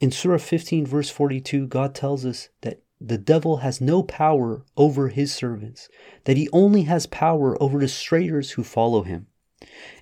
In 0.01 0.11
Surah 0.11 0.39
15, 0.39 0.87
verse 0.87 1.11
42, 1.11 1.67
God 1.69 1.95
tells 1.95 2.27
us 2.27 2.49
that 2.61 2.83
the 3.01 3.19
devil 3.19 3.59
has 3.59 3.81
no 3.81 4.03
power 4.03 4.65
over 4.77 5.09
his 5.09 5.33
servants, 5.33 5.89
that 6.25 6.37
he 6.37 6.49
only 6.53 6.83
has 6.83 7.07
power 7.07 7.61
over 7.63 7.81
the 7.81 7.89
strayers 7.89 8.53
who 8.53 8.63
follow 8.63 9.03
him. 9.03 9.27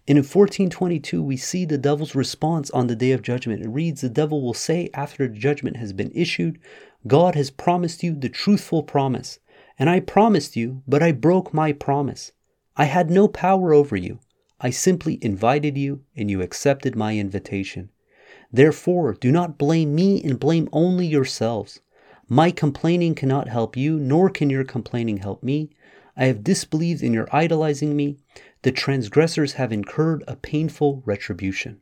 And 0.08 0.18
in 0.18 0.24
1422, 0.24 1.22
we 1.22 1.36
see 1.36 1.64
the 1.64 1.78
devil's 1.78 2.14
response 2.14 2.70
on 2.70 2.88
the 2.88 2.96
day 2.96 3.12
of 3.12 3.22
judgment. 3.22 3.62
It 3.62 3.68
reads, 3.68 4.00
The 4.00 4.08
devil 4.08 4.42
will 4.42 4.54
say 4.54 4.90
after 4.94 5.28
the 5.28 5.34
judgment 5.34 5.76
has 5.76 5.92
been 5.92 6.10
issued, 6.14 6.58
God 7.06 7.34
has 7.34 7.50
promised 7.50 8.02
you 8.02 8.14
the 8.14 8.28
truthful 8.28 8.82
promise. 8.82 9.38
And 9.78 9.88
I 9.88 10.00
promised 10.00 10.56
you, 10.56 10.82
but 10.88 11.02
I 11.02 11.12
broke 11.12 11.54
my 11.54 11.72
promise. 11.72 12.32
I 12.76 12.84
had 12.84 13.10
no 13.10 13.28
power 13.28 13.72
over 13.72 13.96
you. 13.96 14.18
I 14.60 14.70
simply 14.70 15.18
invited 15.22 15.78
you 15.78 16.04
and 16.14 16.30
you 16.30 16.42
accepted 16.42 16.94
my 16.94 17.16
invitation. 17.16 17.90
Therefore, 18.52 19.14
do 19.14 19.32
not 19.32 19.58
blame 19.58 19.94
me 19.94 20.22
and 20.22 20.38
blame 20.38 20.68
only 20.72 21.06
yourselves. 21.06 21.80
My 22.28 22.50
complaining 22.50 23.14
cannot 23.14 23.48
help 23.48 23.76
you, 23.76 23.98
nor 23.98 24.28
can 24.28 24.50
your 24.50 24.64
complaining 24.64 25.18
help 25.18 25.42
me. 25.42 25.70
I 26.16 26.26
have 26.26 26.44
disbelieved 26.44 27.02
in 27.02 27.14
your 27.14 27.28
idolizing 27.32 27.96
me. 27.96 28.18
The 28.62 28.72
transgressors 28.72 29.54
have 29.54 29.72
incurred 29.72 30.22
a 30.28 30.36
painful 30.36 31.02
retribution. 31.06 31.80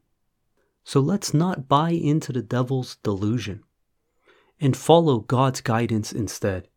So 0.85 1.01
let's 1.01 1.35
not 1.35 1.69
buy 1.69 1.91
into 1.91 2.33
the 2.33 2.43
devil's 2.43 2.97
delusion 3.03 3.65
and 4.61 4.77
follow 4.77 5.19
God's 5.19 5.61
guidance 5.61 6.13
instead. 6.13 6.69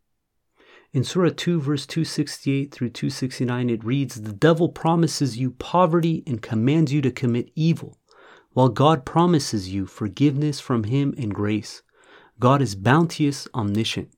In 0.93 1.06
Surah 1.06 1.32
2, 1.34 1.62
verse 1.62 1.86
268 1.86 2.73
through 2.73 2.89
269, 2.89 3.69
it 3.69 3.82
reads 3.82 4.21
The 4.21 4.34
devil 4.34 4.67
promises 4.67 5.38
you 5.38 5.51
poverty 5.51 6.21
and 6.27 6.41
commands 6.41 6.91
you 6.91 7.01
to 7.01 7.12
commit 7.12 7.49
evil, 7.56 7.97
while 8.51 8.67
God 8.67 9.06
promises 9.06 9.69
you 9.69 9.86
forgiveness 9.86 10.60
from 10.60 10.84
him 10.84 11.13
and 11.17 11.34
grace. 11.34 11.82
God 12.41 12.62
is 12.62 12.75
bounteous, 12.75 13.47
omniscient. 13.56 14.10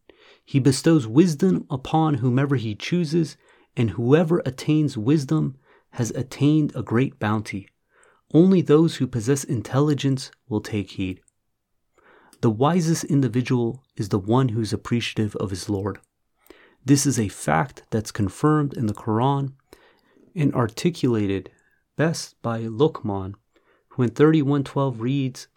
He 0.44 0.60
bestows 0.60 1.06
wisdom 1.06 1.68
upon 1.70 2.16
whomever 2.16 2.56
he 2.56 2.74
chooses, 2.74 3.38
and 3.78 3.92
whoever 3.92 4.42
attains 4.44 4.98
wisdom 4.98 5.58
has 5.92 6.10
attained 6.12 6.76
a 6.76 6.82
great 6.82 7.20
bounty. 7.20 7.70
Only 8.34 8.62
those 8.62 8.96
who 8.96 9.06
possess 9.06 9.44
intelligence 9.44 10.32
will 10.50 10.62
take 10.62 10.92
heed. 10.92 11.22
The 12.42 12.50
wisest 12.50 13.04
individual 13.04 13.84
is 13.96 14.10
the 14.10 14.18
one 14.18 14.50
who's 14.50 14.74
appreciative 14.74 15.36
of 15.36 15.52
his 15.52 15.70
Lord. 15.70 16.00
This 16.86 17.06
is 17.06 17.18
a 17.18 17.30
fact 17.30 17.84
that's 17.92 18.12
confirmed 18.12 18.74
in 18.74 18.88
the 18.88 18.94
Quran 18.94 19.54
and 20.36 20.54
articulated 20.54 21.50
best 21.96 22.36
by 22.42 22.64
Luqman, 22.64 23.36
who 23.90 24.04
in 24.04 24.10
3112 24.10 25.00
reads, 25.00 25.48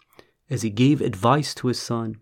As 0.49 0.61
he 0.61 0.69
gave 0.69 1.01
advice 1.01 1.53
to 1.55 1.67
his 1.67 1.81
son, 1.81 2.21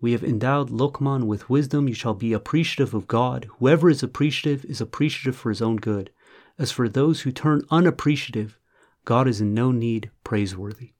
we 0.00 0.12
have 0.12 0.24
endowed 0.24 0.70
Luqman 0.70 1.24
with 1.24 1.50
wisdom. 1.50 1.86
You 1.86 1.94
shall 1.94 2.14
be 2.14 2.32
appreciative 2.32 2.94
of 2.94 3.06
God. 3.06 3.46
Whoever 3.58 3.90
is 3.90 4.02
appreciative 4.02 4.64
is 4.64 4.80
appreciative 4.80 5.36
for 5.36 5.50
his 5.50 5.60
own 5.60 5.76
good. 5.76 6.10
As 6.58 6.72
for 6.72 6.88
those 6.88 7.22
who 7.22 7.32
turn 7.32 7.62
unappreciative, 7.70 8.58
God 9.04 9.28
is 9.28 9.42
in 9.42 9.52
no 9.52 9.70
need 9.70 10.10
praiseworthy. 10.24 10.92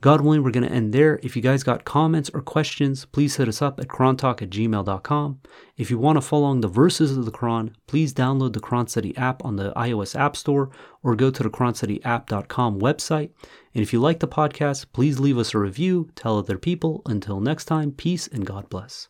God 0.00 0.20
willing, 0.20 0.44
we're 0.44 0.52
going 0.52 0.66
to 0.66 0.72
end 0.72 0.92
there. 0.92 1.18
If 1.24 1.34
you 1.34 1.42
guys 1.42 1.64
got 1.64 1.84
comments 1.84 2.30
or 2.32 2.40
questions, 2.40 3.04
please 3.04 3.36
hit 3.36 3.48
us 3.48 3.60
up 3.60 3.80
at 3.80 3.88
QuranTalk 3.88 4.42
at 4.42 4.50
gmail.com. 4.50 5.40
If 5.76 5.90
you 5.90 5.98
want 5.98 6.16
to 6.16 6.20
follow 6.20 6.44
along 6.44 6.60
the 6.60 6.68
verses 6.68 7.16
of 7.16 7.24
the 7.24 7.32
Quran, 7.32 7.74
please 7.88 8.14
download 8.14 8.52
the 8.52 8.60
Quran 8.60 8.88
Study 8.88 9.16
app 9.16 9.44
on 9.44 9.56
the 9.56 9.72
iOS 9.72 10.18
App 10.18 10.36
Store 10.36 10.70
or 11.02 11.16
go 11.16 11.30
to 11.30 11.42
the 11.42 11.50
QuranStudyApp.com 11.50 12.80
website. 12.80 13.30
And 13.74 13.82
if 13.82 13.92
you 13.92 14.00
like 14.00 14.20
the 14.20 14.28
podcast, 14.28 14.86
please 14.92 15.18
leave 15.18 15.38
us 15.38 15.52
a 15.54 15.58
review, 15.58 16.10
tell 16.14 16.38
other 16.38 16.58
people. 16.58 17.02
Until 17.06 17.40
next 17.40 17.64
time, 17.64 17.90
peace 17.90 18.28
and 18.28 18.46
God 18.46 18.68
bless. 18.70 19.08